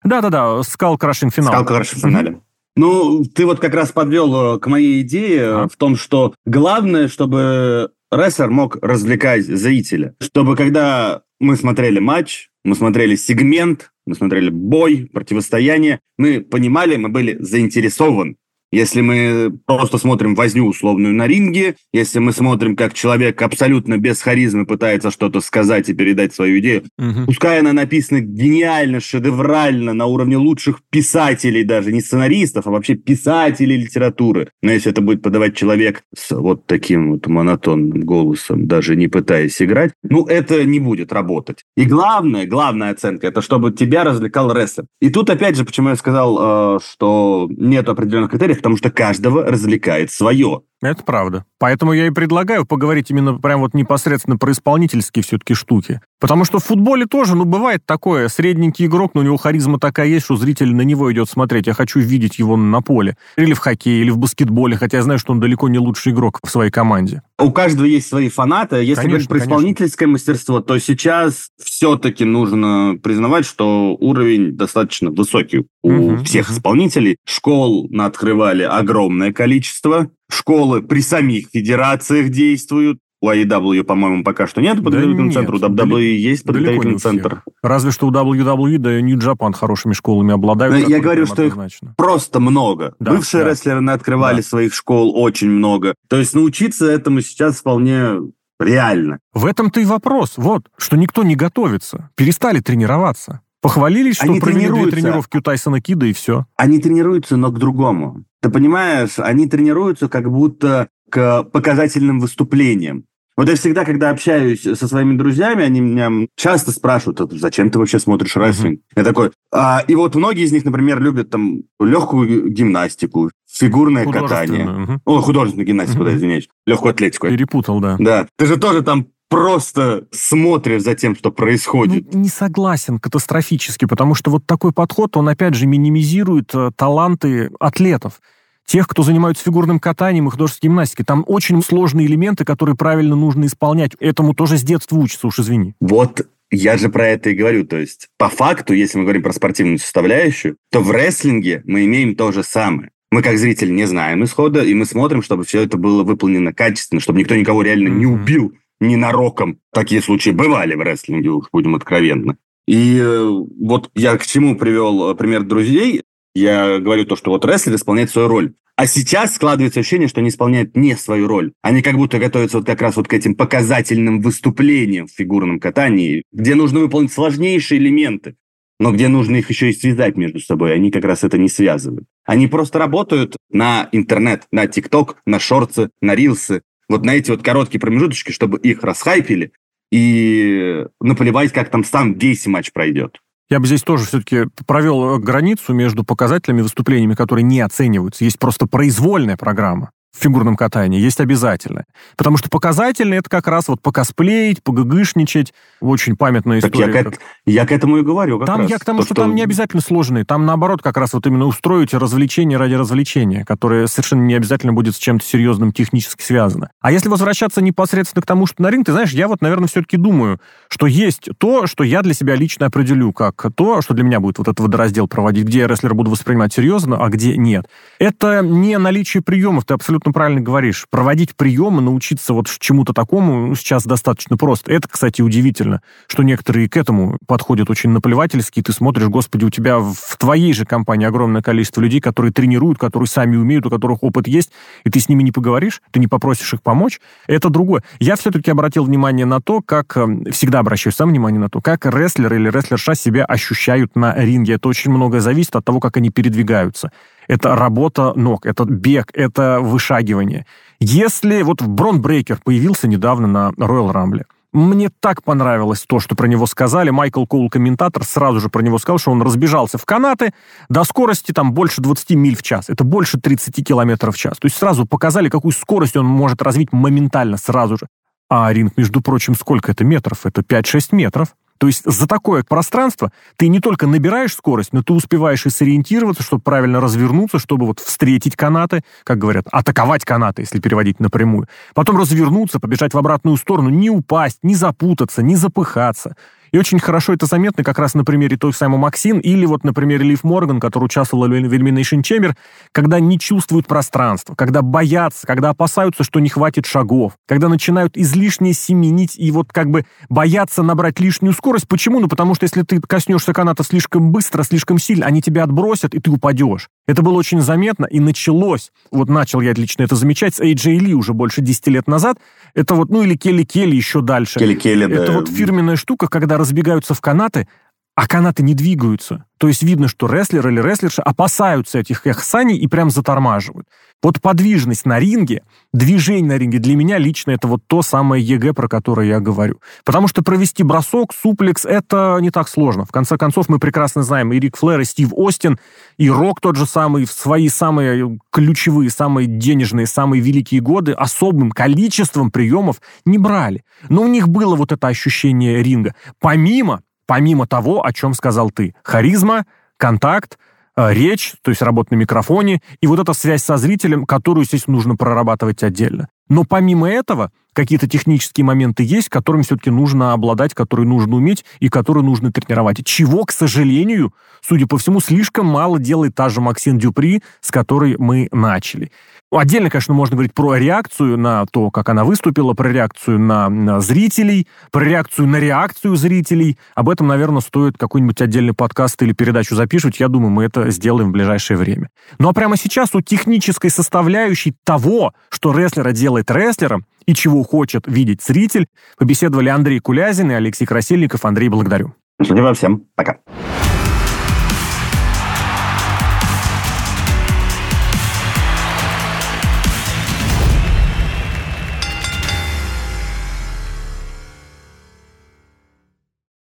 Да-да-да, 0.06 0.64
скал 0.64 0.98
крашинг 0.98 1.34
финал. 1.34 1.52
Скал 1.52 1.66
крашинг 1.66 2.04
финале. 2.04 2.40
Ну, 2.78 3.26
ты 3.26 3.46
вот 3.46 3.60
как 3.60 3.74
раз 3.74 3.92
подвел 3.92 4.56
э, 4.56 4.60
к 4.60 4.68
моей 4.68 5.02
идее 5.02 5.44
а? 5.44 5.68
в 5.68 5.76
том, 5.76 5.98
что 5.98 6.34
главное, 6.46 7.10
чтобы 7.10 7.92
рестлер 8.10 8.50
мог 8.50 8.78
развлекать 8.82 9.46
зрителя. 9.46 10.16
Чтобы 10.22 10.56
когда 10.56 11.24
мы 11.42 11.58
смотрели 11.58 12.00
матч, 12.00 12.48
мы 12.64 12.76
смотрели 12.76 13.18
сегмент, 13.18 13.92
мы 14.06 14.16
смотрели 14.16 14.50
бой, 14.50 15.10
противостояние, 15.12 16.00
мы 16.18 16.40
понимали, 16.40 16.96
мы 16.96 17.10
были 17.10 17.36
заинтересованы. 17.42 18.38
Если 18.72 19.02
мы 19.02 19.54
просто 19.66 19.98
смотрим 19.98 20.36
возню 20.36 20.66
условную 20.66 21.14
на 21.14 21.28
ринге, 21.28 21.76
если 21.94 22.20
мы 22.20 22.34
смотрим, 22.34 22.76
как 22.76 22.94
человек 22.94 23.42
абсолютно 23.42 23.98
без 23.98 24.22
харизмы 24.22 24.66
пытается 24.66 25.12
что-то 25.12 25.42
сказать 25.42 25.90
и 25.90 25.94
передать 25.94 26.34
свою 26.34 26.60
идею, 26.60 26.84
угу. 26.98 27.26
пускай 27.28 27.60
она 27.60 27.74
написана 27.74 28.20
гениально, 28.20 29.00
шедеврально, 29.00 29.94
на 29.94 30.06
уровне 30.08 30.38
лучших 30.38 30.82
писателей 30.90 31.64
даже, 31.64 31.92
не 31.92 32.02
сценаристов, 32.02 32.68
а 32.68 32.72
вообще 32.72 32.96
писателей 32.96 33.78
литературы. 33.78 34.50
Но 34.62 34.72
если 34.72 34.92
это 34.92 35.02
будет 35.02 35.22
подавать 35.22 35.56
человек 35.56 36.04
с 36.16 36.32
вот 36.32 36.66
таким 36.66 37.14
вот 37.14 37.28
монотонным 37.28 38.02
голосом, 38.02 38.68
даже 38.68 38.96
не 38.96 39.08
пытаясь 39.08 39.62
играть, 39.62 39.94
ну, 40.04 40.26
это 40.26 40.64
не 40.66 40.80
будет 40.80 41.14
работать. 41.14 41.64
И 41.78 41.86
главное, 41.86 42.46
главная 42.46 42.92
оценка, 42.92 43.28
это 43.28 43.42
чтобы 43.42 43.72
тебя 43.72 44.04
развлекал 44.04 44.52
рестлер. 44.54 44.86
И 45.02 45.10
тут, 45.10 45.30
опять 45.30 45.56
же, 45.56 45.66
почему 45.66 45.90
я 45.90 45.96
сказал, 45.96 46.78
э, 46.78 46.80
что 46.86 47.48
нет 47.50 47.88
определенных 47.88 48.32
критериев, 48.32 48.62
потому 48.66 48.78
что 48.78 48.90
каждого 48.90 49.46
развлекает 49.46 50.10
свое. 50.10 50.64
Это 50.82 51.04
правда. 51.04 51.46
Поэтому 51.58 51.94
я 51.94 52.08
и 52.08 52.10
предлагаю 52.10 52.66
поговорить 52.66 53.10
именно 53.10 53.34
прям 53.36 53.62
вот 53.62 53.74
непосредственно 53.74 54.38
про 54.38 54.52
исполнительские 54.52 55.24
все-таки 55.24 55.54
штуки. 55.54 56.02
Потому 56.20 56.44
что 56.44 56.60
в 56.60 56.66
футболе 56.66 57.06
тоже, 57.06 57.36
ну, 57.36 57.46
бывает 57.46 57.86
такое, 57.86 58.28
средненький 58.28 58.86
игрок, 58.86 59.12
но 59.14 59.22
у 59.22 59.24
него 59.24 59.38
харизма 59.38 59.80
такая 59.80 60.08
есть, 60.08 60.26
что 60.26 60.36
зритель 60.36 60.76
на 60.76 60.82
него 60.82 61.12
идет 61.12 61.30
смотреть. 61.30 61.68
Я 61.68 61.74
хочу 61.74 62.00
видеть 62.00 62.40
его 62.40 62.58
на 62.58 62.82
поле. 62.82 63.16
Или 63.38 63.54
в 63.54 63.60
хоккее, 63.60 64.02
или 64.02 64.10
в 64.10 64.18
баскетболе, 64.18 64.76
хотя 64.76 64.98
я 64.98 65.04
знаю, 65.04 65.20
что 65.20 65.34
он 65.34 65.40
далеко 65.40 65.70
не 65.70 65.80
лучший 65.80 66.12
игрок 66.12 66.40
в 66.44 66.50
своей 66.50 66.72
команде. 66.72 67.22
У 67.40 67.52
каждого 67.52 67.86
есть 67.86 68.08
свои 68.08 68.30
фанаты. 68.30 68.78
Если 68.78 68.96
конечно, 68.96 69.10
говорить 69.10 69.28
про 69.28 69.40
конечно. 69.40 69.54
исполнительское 69.54 70.08
мастерство, 70.08 70.60
то 70.62 70.78
сейчас 70.80 71.50
все-таки 71.62 72.26
нужно 72.26 72.98
признавать, 73.02 73.46
что 73.46 73.96
уровень 74.00 74.54
достаточно 74.54 75.12
высокий 75.12 75.66
у 75.84 75.92
угу, 75.92 76.24
всех 76.24 76.48
угу. 76.50 76.58
исполнителей. 76.58 77.18
Школ 77.26 77.90
открывали 77.98 78.64
огромное 78.64 79.32
количество 79.32 80.10
школы 80.36 80.82
при 80.82 81.02
самих 81.02 81.48
федерациях 81.52 82.30
действуют. 82.30 83.00
У 83.22 83.30
AEW, 83.30 83.84
по-моему, 83.84 84.24
пока 84.24 84.46
что 84.46 84.62
нет 84.62 84.84
подготовительного 84.84 85.30
да 85.30 85.34
центра, 85.34 85.56
у 85.56 85.60
WWE 85.60 86.02
есть 86.02 86.44
подготовительный 86.44 87.00
центр. 87.00 87.44
Разве 87.64 87.92
что 87.92 88.08
у 88.08 88.12
WWE, 88.12 88.78
да 88.78 89.00
и 89.00 89.02
New 89.02 89.18
Japan 89.18 89.54
хорошими 89.54 89.94
школами 89.94 90.34
обладают. 90.34 90.88
Я 90.88 91.00
говорю, 91.00 91.26
что 91.26 91.42
их 91.42 91.58
просто 91.98 92.40
много. 92.40 92.94
Да, 93.00 93.12
Бывшие 93.12 93.44
да. 93.44 93.52
рестлеры 93.52 93.90
открывали 93.90 94.38
да. 94.38 94.44
своих 94.44 94.74
школ 94.76 95.18
очень 95.18 95.50
много. 95.50 95.96
То 96.08 96.18
есть 96.18 96.36
научиться 96.36 96.86
этому 96.86 97.22
сейчас 97.22 97.56
вполне 97.56 98.20
реально. 98.60 99.20
В 99.34 99.46
этом-то 99.46 99.80
и 99.80 99.86
вопрос. 99.86 100.34
Вот, 100.38 100.68
что 100.78 100.98
никто 100.98 101.24
не 101.24 101.36
готовится. 101.36 102.10
Перестали 102.16 102.60
тренироваться. 102.60 103.42
Похвалились, 103.66 104.18
что 104.18 104.26
они 104.26 104.40
провели 104.40 104.70
две 104.70 104.92
тренировки 104.92 105.38
у 105.38 105.42
Тайсона 105.42 105.82
Кида 105.82 106.06
и 106.06 106.14
все. 106.14 106.46
Они 106.56 106.78
тренируются, 106.78 107.36
но 107.36 107.50
к 107.52 107.58
другому. 107.58 108.24
Ты 108.42 108.52
понимаешь, 108.52 109.18
они 109.18 109.48
тренируются 109.48 110.08
как 110.08 110.30
будто 110.32 110.90
к 111.10 111.44
показательным 111.46 112.20
выступлениям. 112.20 113.06
Вот 113.36 113.50
я 113.50 113.56
всегда, 113.56 113.84
когда 113.84 114.12
общаюсь 114.12 114.62
со 114.62 114.88
своими 114.88 115.18
друзьями, 115.18 115.64
они 115.64 115.82
меня 115.82 116.28
часто 116.38 116.72
спрашивают, 116.72 117.20
«А 117.20 117.28
зачем 117.32 117.72
ты 117.72 117.80
вообще 117.80 117.98
смотришь 117.98 118.38
рестлинг? 118.38 118.80
Mm-hmm. 118.80 118.98
Я 118.98 119.04
такой, 119.04 119.32
а, 119.52 119.84
и 119.88 119.96
вот 119.96 120.14
многие 120.14 120.44
из 120.44 120.52
них, 120.52 120.64
например, 120.64 121.02
любят 121.02 121.32
там 121.32 121.64
легкую 121.80 122.50
гимнастику, 122.50 123.32
фигурное 123.52 124.06
катание. 124.06 124.70
Угу. 124.70 125.00
О, 125.06 125.22
художественную 125.22 125.68
гимнастику, 125.68 126.04
угу. 126.04 126.12
да, 126.12 126.16
извиняюсь. 126.16 126.50
Легкую 126.66 126.92
атлетику. 126.92 127.28
Перепутал, 127.28 127.80
да. 127.80 127.96
Да. 128.00 128.28
Ты 128.38 128.46
же 128.46 128.58
тоже 128.58 128.84
там 128.84 129.08
просто 129.30 130.06
смотришь 130.12 130.84
за 130.84 130.96
тем, 130.96 131.16
что 131.16 131.32
происходит. 131.32 132.14
Ну, 132.14 132.22
не 132.22 132.30
согласен 132.30 133.00
катастрофически, 133.00 133.86
потому 133.86 134.16
что 134.16 134.32
вот 134.32 134.46
такой 134.46 134.72
подход, 134.72 135.18
он 135.18 135.30
опять 135.30 135.56
же 135.56 135.66
минимизирует 135.66 136.54
э, 136.54 136.72
таланты 136.76 137.52
атлетов 137.60 138.22
тех, 138.66 138.88
кто 138.88 139.04
занимаются 139.04 139.44
фигурным 139.44 139.80
катанием 139.80 140.28
и 140.28 140.32
художественной 140.32 140.72
гимнастикой. 140.72 141.06
Там 141.06 141.24
очень 141.28 141.62
сложные 141.62 142.08
элементы, 142.08 142.46
которые 142.46 142.76
правильно 142.76 143.16
нужно 143.16 143.46
исполнять. 143.46 143.92
Этому 144.00 144.34
тоже 144.34 144.58
с 144.58 144.64
детства 144.64 144.98
учатся, 144.98 145.28
уж 145.28 145.40
извини. 145.40 145.76
Вот 145.80 146.28
я 146.52 146.78
же 146.78 146.90
про 146.90 147.08
это 147.08 147.30
и 147.30 147.36
говорю. 147.36 147.66
То 147.66 147.78
есть, 147.78 148.08
по 148.18 148.30
факту, 148.30 148.74
если 148.74 148.98
мы 148.98 149.04
говорим 149.04 149.24
про 149.24 149.34
спортивную 149.34 149.80
составляющую, 149.80 150.58
то 150.72 150.80
в 150.82 150.92
рестлинге 150.92 151.62
мы 151.66 151.86
имеем 151.86 152.16
то 152.16 152.32
же 152.32 152.44
самое. 152.44 152.90
Мы, 153.12 153.22
как 153.22 153.38
зрители, 153.38 153.72
не 153.72 153.86
знаем 153.86 154.24
исхода, 154.24 154.62
и 154.62 154.74
мы 154.74 154.86
смотрим, 154.86 155.22
чтобы 155.22 155.46
все 155.46 155.62
это 155.62 155.78
было 155.78 156.04
выполнено 156.04 156.54
качественно, 156.54 157.00
чтобы 157.00 157.20
никто 157.20 157.36
никого 157.36 157.62
реально 157.62 157.90
mm-hmm. 157.90 158.00
не 158.00 158.06
убил 158.08 158.54
ненароком. 158.80 159.60
Такие 159.72 160.02
случаи 160.02 160.32
бывали 160.32 160.76
в 160.76 160.82
рестлинге, 160.82 161.30
уж 161.30 161.46
будем 161.52 161.76
откровенны. 161.76 162.38
И 162.68 162.98
э, 163.00 163.28
вот 163.60 163.92
я 163.96 164.18
к 164.18 164.26
чему 164.26 164.58
привел 164.58 165.12
э, 165.12 165.16
пример 165.16 165.44
друзей. 165.44 166.04
Я 166.34 166.80
говорю 166.80 167.06
то, 167.06 167.16
что 167.16 167.32
вот 167.32 167.46
рестлер 167.46 167.76
исполняет 167.76 168.10
свою 168.10 168.28
роль. 168.28 168.54
А 168.78 168.88
сейчас 168.88 169.36
складывается 169.36 169.80
ощущение, 169.80 170.10
что 170.10 170.20
они 170.20 170.30
исполняют 170.30 170.76
не 170.76 170.98
свою 170.98 171.28
роль. 171.28 171.54
Они 171.62 171.82
как 171.82 171.96
будто 171.96 172.20
готовятся 172.20 172.58
вот 172.58 172.66
как 172.66 172.82
раз 172.82 172.98
вот 172.98 173.08
к 173.08 173.14
этим 173.14 173.34
показательным 173.36 174.20
выступлениям 174.20 175.08
в 175.08 175.12
фигурном 175.12 175.62
катании, 175.62 176.24
где 176.34 176.56
нужно 176.56 176.82
выполнить 176.82 177.14
сложнейшие 177.14 177.80
элементы, 177.80 178.36
но 178.80 178.92
где 178.92 179.08
нужно 179.08 179.38
их 179.38 179.50
еще 179.50 179.70
и 179.70 179.74
связать 179.74 180.18
между 180.18 180.42
собой. 180.42 180.74
Они 180.74 180.92
как 180.92 181.06
раз 181.06 181.24
это 181.24 181.38
не 181.38 181.48
связывают. 181.48 182.06
Они 182.26 182.48
просто 182.48 182.78
работают 182.78 183.38
на 183.50 183.88
интернет, 183.94 184.44
на 184.52 184.68
ТикТок, 184.68 185.22
на 185.26 185.40
шорты, 185.40 185.90
на 186.02 186.14
рилсы, 186.14 186.62
вот 186.90 187.06
на 187.06 187.12
эти 187.12 187.32
вот 187.32 187.44
короткие 187.44 187.80
промежуточки, 187.80 188.32
чтобы 188.32 188.58
их 188.60 188.84
расхайпили 188.84 189.52
и 189.92 190.86
наплевать, 191.00 191.52
как 191.52 191.70
там 191.70 191.84
сам 191.84 192.14
весь 192.14 192.46
матч 192.48 192.72
пройдет. 192.72 193.20
Я 193.50 193.60
бы 193.60 193.68
здесь 193.68 193.84
тоже 193.84 194.06
все-таки 194.06 194.46
провел 194.66 195.20
границу 195.20 195.74
между 195.74 196.04
показателями 196.04 196.60
и 196.60 196.64
выступлениями, 196.64 197.14
которые 197.14 197.44
не 197.44 197.62
оцениваются. 197.62 198.24
Есть 198.24 198.40
просто 198.40 198.66
произвольная 198.66 199.38
программа 199.38 199.92
в 200.16 200.22
фигурном 200.22 200.56
катании 200.56 201.00
есть 201.00 201.20
обязательно. 201.20 201.86
Потому 202.16 202.38
что 202.38 202.50
показательно 202.50 203.16
это 203.16 203.30
как 203.30 203.48
раз 203.48 203.68
вот 203.68 203.82
покосплеить, 203.82 204.64
погыгышничать. 204.64 205.54
Очень 205.82 206.16
памятная 206.16 206.60
история. 206.60 206.86
Так 206.86 206.96
я, 206.96 207.12
к, 207.12 207.20
я 207.46 207.66
к 207.66 207.72
этому 207.72 207.98
и 207.98 208.02
говорю 208.02 208.40
как 208.40 208.48
там, 208.48 208.62
раз. 208.62 208.70
Я 208.70 208.80
к 208.80 208.86
тому, 208.86 209.00
То, 209.00 209.06
что, 209.06 209.14
что 209.14 209.24
там 209.24 209.36
не 209.36 209.44
обязательно 209.44 209.82
сложные. 209.82 210.26
Там, 210.26 210.46
наоборот, 210.46 210.82
как 210.82 210.98
раз 210.98 211.14
вот 211.14 211.28
именно 211.28 211.46
устроить 211.46 211.94
развлечение 211.94 212.58
ради 212.58 212.76
развлечения, 212.76 213.44
которое 213.46 213.88
совершенно 213.88 214.24
не 214.24 214.36
обязательно 214.36 214.74
будет 214.74 214.96
с 214.96 215.00
чем-то 215.00 215.26
серьезным 215.26 215.72
технически 215.74 216.24
связано. 216.24 216.70
А 216.80 216.92
если 216.92 217.10
возвращаться 217.10 217.62
непосредственно 217.62 218.22
к 218.22 218.26
тому, 218.26 218.46
что 218.48 218.62
на 218.62 218.70
ринг, 218.70 218.86
ты 218.86 218.94
знаешь, 218.94 219.12
я 219.12 219.28
вот, 219.28 219.42
наверное, 219.42 219.68
все-таки 219.68 219.98
думаю, 219.98 220.40
что 220.70 220.88
есть 220.88 221.30
то, 221.38 221.68
что 221.68 221.84
я 221.84 222.02
для 222.02 222.14
себя 222.14 222.36
лично 222.36 222.68
определю, 222.68 223.12
как 223.12 223.48
то, 223.56 223.82
что 223.82 223.94
для 223.94 224.04
меня 224.04 224.20
будет 224.20 224.38
вот 224.38 224.48
этот 224.48 224.60
водораздел 224.62 225.08
проводить, 225.08 225.46
где 225.46 225.60
я 225.60 225.68
рестлера 225.68 225.94
буду 225.94 226.12
воспринимать 226.12 226.54
серьезно, 226.54 227.04
а 227.04 227.10
где 227.10 227.36
нет. 227.36 227.68
Это 228.00 228.42
не 228.42 228.78
наличие 228.78 229.22
приемов, 229.22 229.66
ты 229.66 229.74
абсолютно 229.74 230.05
абсолютно 230.06 230.12
правильно 230.14 230.42
говоришь. 230.42 230.86
Проводить 230.90 231.36
приемы, 231.36 231.82
научиться 231.82 232.34
вот 232.34 232.48
чему-то 232.48 232.94
такому 232.94 233.56
сейчас 233.56 233.86
достаточно 233.86 234.38
просто. 234.38 234.72
Это, 234.72 234.88
кстати, 234.88 235.22
удивительно, 235.22 235.82
что 236.08 236.24
некоторые 236.24 236.70
к 236.70 236.78
этому 236.78 237.18
подходят 237.28 237.70
очень 237.70 237.90
наплевательски, 237.90 238.60
и 238.60 238.64
ты 238.64 238.72
смотришь, 238.72 239.08
господи, 239.08 239.46
у 239.46 239.50
тебя 239.50 239.80
в 239.80 240.18
твоей 240.18 240.54
же 240.54 240.66
компании 240.66 241.08
огромное 241.08 241.42
количество 241.42 241.82
людей, 241.82 242.00
которые 242.00 242.32
тренируют, 242.32 242.78
которые 242.78 243.08
сами 243.08 243.36
умеют, 243.36 243.66
у 243.66 243.70
которых 243.70 244.04
опыт 244.04 244.28
есть, 244.28 244.52
и 244.84 244.90
ты 244.90 245.00
с 245.00 245.10
ними 245.10 245.24
не 245.24 245.32
поговоришь, 245.32 245.82
ты 245.92 246.00
не 246.00 246.08
попросишь 246.08 246.54
их 246.54 246.62
помочь. 246.62 247.00
Это 247.28 247.50
другое. 247.50 247.84
Я 248.00 248.16
все-таки 248.16 248.52
обратил 248.52 248.86
внимание 248.86 249.26
на 249.26 249.42
то, 249.42 249.62
как, 249.62 249.98
эм, 249.98 250.26
всегда 250.32 250.60
обращаю 250.60 250.94
сам 250.94 251.10
внимание 251.10 251.40
на 251.40 251.50
то, 251.50 251.62
как 251.62 251.86
рестлеры 251.86 252.36
или 252.38 252.50
рестлерша 252.50 252.96
себя 252.96 253.26
ощущают 253.26 253.96
на 253.96 254.14
ринге. 254.16 254.54
Это 254.54 254.70
очень 254.70 254.92
многое 254.92 255.22
зависит 255.22 255.56
от 255.56 255.66
того, 255.66 255.80
как 255.80 255.98
они 255.98 256.10
передвигаются 256.10 256.92
это 257.28 257.56
работа 257.56 258.14
ног, 258.16 258.46
это 258.46 258.66
бег, 258.66 259.12
это 259.14 259.60
вышагивание. 259.62 260.46
Если 260.80 261.42
вот 261.42 261.62
Брон 261.62 262.02
Брейкер 262.02 262.40
появился 262.44 262.88
недавно 262.88 263.28
на 263.28 263.50
Royal 263.58 263.92
Rumble, 263.94 264.24
мне 264.56 264.90
так 265.02 265.22
понравилось 265.22 265.84
то, 265.86 266.00
что 266.00 266.16
про 266.16 266.28
него 266.28 266.46
сказали. 266.46 266.90
Майкл 266.90 267.26
Коул, 267.26 267.50
комментатор, 267.50 268.06
сразу 268.06 268.40
же 268.40 268.48
про 268.48 268.62
него 268.62 268.80
сказал, 268.80 269.00
что 269.00 269.12
он 269.12 269.22
разбежался 269.22 269.78
в 269.78 269.84
канаты 269.84 270.34
до 270.70 270.86
скорости 270.86 271.34
там 271.34 271.52
больше 271.52 271.82
20 271.82 272.12
миль 272.12 272.38
в 272.38 272.42
час. 272.42 272.70
Это 272.70 272.86
больше 272.86 273.20
30 273.20 273.68
километров 273.68 274.16
в 274.16 274.18
час. 274.18 274.38
То 274.38 274.46
есть 274.46 274.56
сразу 274.56 274.86
показали, 274.86 275.28
какую 275.28 275.52
скорость 275.52 275.98
он 275.98 276.06
может 276.06 276.42
развить 276.42 276.72
моментально, 276.72 277.36
сразу 277.36 277.78
же. 277.78 277.88
А 278.30 278.52
ринг, 278.54 278.78
между 278.78 279.02
прочим, 279.02 279.36
сколько 279.36 279.74
это 279.74 279.84
метров? 279.84 280.26
Это 280.26 280.40
5-6 280.40 280.96
метров. 280.96 281.36
То 281.58 281.68
есть 281.68 281.84
за 281.86 282.08
такое 282.08 282.44
пространство 282.44 283.12
ты 283.38 283.48
не 283.48 283.60
только 283.60 283.88
набираешь 283.88 284.34
скорость, 284.34 284.74
но 284.74 284.84
ты 284.84 284.94
успеваешь 284.94 285.46
и 285.46 285.50
сориентироваться, 285.50 286.24
чтобы 286.24 286.42
правильно 286.42 286.82
развернуться, 286.82 287.40
чтобы 287.40 287.66
вот 287.66 287.80
встретить 287.80 288.36
канаты, 288.36 288.84
как 289.04 289.18
говорят, 289.18 289.46
атаковать 289.52 290.04
канаты, 290.04 290.42
если 290.42 290.60
переводить 290.60 291.00
напрямую. 291.00 291.48
Потом 291.74 291.98
развернуться, 291.98 292.60
побежать 292.60 292.94
в 292.94 292.98
обратную 292.98 293.38
сторону, 293.38 293.70
не 293.70 293.90
упасть, 293.90 294.40
не 294.44 294.56
запутаться, 294.56 295.24
не 295.24 295.36
запыхаться. 295.36 296.16
И 296.52 296.58
очень 296.58 296.80
хорошо 296.80 297.14
это 297.14 297.26
заметно 297.26 297.64
как 297.64 297.80
раз 297.80 297.94
на 297.94 298.04
примере 298.04 298.38
той 298.38 298.54
самой 298.54 298.80
Максин 298.80 299.20
или 299.20 299.46
вот 299.46 299.64
на 299.64 299.74
примере 299.74 300.06
Лив 300.06 300.24
Морган, 300.24 300.60
который 300.60 300.86
участвовал 300.86 301.28
в 301.28 301.32
Elimination 301.32 302.02
Chamber, 302.02 302.36
когда 302.72 303.00
не 303.00 303.20
чувствуют 303.20 303.68
пространства, 303.68 304.36
когда 304.36 304.62
боятся, 304.62 305.28
когда 305.28 305.50
опасаются, 305.50 306.04
что 306.04 306.20
не 306.20 306.30
хватит 306.30 306.66
шагов, 306.66 307.14
когда 307.28 307.50
начинают 307.50 307.98
излишне 307.98 308.54
семенить 308.54 309.18
и 309.18 309.32
вот 309.32 309.52
как 309.52 309.70
бы 309.70 309.86
боятся 310.10 310.64
набрать 310.64 311.00
лишнюю 311.00 311.34
скорость. 311.34 311.68
Почему? 311.68 312.00
Ну, 312.00 312.08
потому 312.08 312.36
что 312.36 312.46
если 312.46 312.62
ты 312.64 312.80
коснешься 312.82 313.34
каната 313.34 313.64
слишком 313.64 314.12
быстро, 314.12 314.44
слишком 314.44 314.80
сильно, 314.80 315.06
они 315.06 315.22
тебя 315.22 315.44
отбросят, 315.44 315.94
и 315.94 316.00
ты 316.00 316.12
упадешь. 316.12 316.70
Это 316.88 317.02
было 317.02 317.14
очень 317.14 317.42
заметно, 317.42 317.86
и 317.86 318.00
началось, 318.00 318.72
вот 318.92 319.10
начал 319.10 319.42
я 319.42 319.54
лично 319.54 319.84
это 319.84 319.96
замечать, 319.96 320.36
с 320.36 320.40
AJ 320.40 320.78
Lee 320.78 320.94
уже 320.94 321.14
больше 321.14 321.42
10 321.42 321.68
лет 321.68 321.88
назад. 321.88 322.18
Это 322.54 322.76
вот, 322.76 322.90
ну 322.90 323.02
или 323.02 323.16
Келли 323.16 323.44
Келли 323.44 323.76
еще 323.76 324.02
дальше. 324.02 324.40
Келли 324.40 324.56
Келли, 324.56 324.86
Это 324.94 325.08
да. 325.08 325.14
вот 325.14 325.30
фирменная 325.30 325.78
штука, 325.78 326.08
когда 326.08 326.38
разбегаются 326.38 326.94
в 326.94 327.02
канаты, 327.02 327.48
а 327.96 328.08
канаты 328.08 328.44
не 328.44 328.54
двигаются. 328.54 329.26
То 329.38 329.48
есть 329.48 329.64
видно, 329.64 329.88
что 329.88 330.08
рестлер 330.08 330.48
или 330.48 330.62
рестлерша 330.62 331.02
опасаются 331.02 331.80
этих 331.80 332.06
эхсаний 332.06 332.58
и 332.58 332.68
прям 332.68 332.90
затормаживают. 332.90 333.68
Вот 334.04 334.22
подвижность 334.22 334.86
на 334.86 335.00
ринге, 335.00 335.44
движение 335.74 336.26
на 336.26 336.38
ринге 336.38 336.60
для 336.60 336.76
меня 336.76 336.98
лично 336.98 337.32
это 337.32 337.48
вот 337.48 337.62
то 337.66 337.82
самое 337.82 338.24
ЕГЭ, 338.24 338.54
про 338.54 338.68
которое 338.68 339.08
я 339.08 339.20
говорю. 339.20 339.62
Потому 339.84 340.08
что 340.08 340.22
провести 340.22 340.62
бросок, 340.64 341.14
суплекс, 341.14 341.66
это 341.66 342.18
не 342.22 342.30
так 342.30 342.50
сложно. 342.50 342.86
В 342.86 342.92
конце 342.92 343.18
концов, 343.18 343.50
мы 343.50 343.60
прекрасно 343.60 344.04
знаем 344.04 344.32
и 344.34 344.40
Рик 344.40 344.58
Флэр, 344.58 344.82
и 344.82 344.86
Стив 344.86 345.10
Остин, 345.14 345.58
и 345.98 346.10
Рок 346.10 346.42
тот 346.42 346.58
же 346.58 346.66
самый 346.66 347.06
в 347.06 347.12
свои 347.12 347.50
самые 347.50 348.20
ключевые, 348.32 348.90
самые 348.90 349.28
денежные, 349.28 349.88
самые 349.88 350.22
великие 350.22 350.62
годы 350.62 350.92
особым 350.92 351.52
количеством 351.52 352.30
приемов 352.30 352.82
не 353.06 353.18
брали. 353.18 353.64
Но 353.90 354.04
у 354.04 354.08
них 354.08 354.28
было 354.28 354.56
вот 354.56 354.72
это 354.72 354.88
ощущение 354.88 355.64
ринга. 355.64 355.96
Помимо 356.20 356.82
помимо 357.06 357.48
того, 357.48 357.86
о 357.86 357.94
чем 357.94 358.14
сказал 358.14 358.52
ты. 358.52 358.76
Харизма, 358.84 359.46
контакт, 359.78 360.38
э, 360.76 360.94
речь, 360.94 361.34
то 361.42 361.50
есть 361.52 361.62
работа 361.62 361.94
на 361.94 361.98
микрофоне, 361.98 362.62
и 362.82 362.88
вот 362.88 363.00
эта 363.00 363.14
связь 363.14 363.44
со 363.44 363.58
зрителем, 363.58 364.06
которую, 364.06 364.44
естественно, 364.44 364.76
нужно 364.76 364.96
прорабатывать 364.96 365.64
отдельно. 365.64 366.08
Но 366.30 366.44
помимо 366.44 366.90
этого, 366.90 367.32
какие-то 367.54 367.88
технические 367.88 368.44
моменты 368.44 368.84
есть, 368.84 369.10
которыми 369.10 369.44
все-таки 369.44 369.70
нужно 369.70 370.14
обладать, 370.14 370.54
которые 370.54 370.88
нужно 370.88 371.16
уметь 371.16 371.46
и 371.60 371.70
которые 371.70 372.04
нужно 372.04 372.32
тренировать. 372.32 372.84
Чего, 372.86 373.24
к 373.26 373.32
сожалению, 373.32 374.14
судя 374.42 374.68
по 374.68 374.78
всему, 374.78 375.00
слишком 375.00 375.46
мало 375.46 375.80
делает 375.80 376.16
та 376.16 376.30
же 376.30 376.42
Максин 376.42 376.78
Дюпри, 376.78 377.24
с 377.42 377.52
которой 377.52 377.96
мы 377.98 378.28
начали. 378.32 378.92
Отдельно, 379.32 379.70
конечно, 379.70 379.94
можно 379.94 380.16
говорить 380.16 380.34
про 380.34 380.56
реакцию 380.56 381.18
на 381.18 381.46
то, 381.48 381.72
как 381.72 381.90
она 381.90 382.04
выступила, 382.04 382.54
про 382.54 382.72
реакцию 382.72 383.20
на, 383.20 383.50
на 383.50 383.80
зрителей, 383.82 384.48
про 384.72 384.84
реакцию 384.86 385.28
на 385.28 385.38
реакцию 385.38 385.96
зрителей. 385.96 386.58
Об 386.76 386.90
этом, 386.90 387.08
наверное, 387.08 387.42
стоит 387.42 387.78
какой-нибудь 387.78 388.22
отдельный 388.22 388.54
подкаст 388.54 389.02
или 389.02 389.14
передачу 389.14 389.56
запишуть. 389.56 390.00
Я 390.00 390.08
думаю, 390.08 390.30
мы 390.30 390.44
это 390.44 390.70
сделаем 390.70 391.10
в 391.10 391.12
ближайшее 391.12 391.58
время. 391.58 391.90
Ну 392.20 392.30
а 392.30 392.34
прямо 392.34 392.56
сейчас 392.56 392.94
у 392.94 393.02
технической 393.02 393.72
составляющей 393.72 394.54
того, 394.64 395.14
что 395.30 395.58
рестлера 395.58 395.92
делает 396.16 396.32
рестлером, 396.32 396.86
и 397.06 397.14
чего 397.14 397.44
хочет 397.44 397.84
видеть 397.88 398.22
зритель, 398.24 398.68
побеседовали 398.98 399.50
Андрей 399.50 399.80
Кулязин 399.80 400.32
и 400.32 400.34
Алексей 400.34 400.66
Красильников. 400.66 401.26
Андрей, 401.26 401.50
благодарю. 401.50 401.94
Спасибо 402.22 402.54
всем. 402.54 402.84
Пока. 402.96 403.18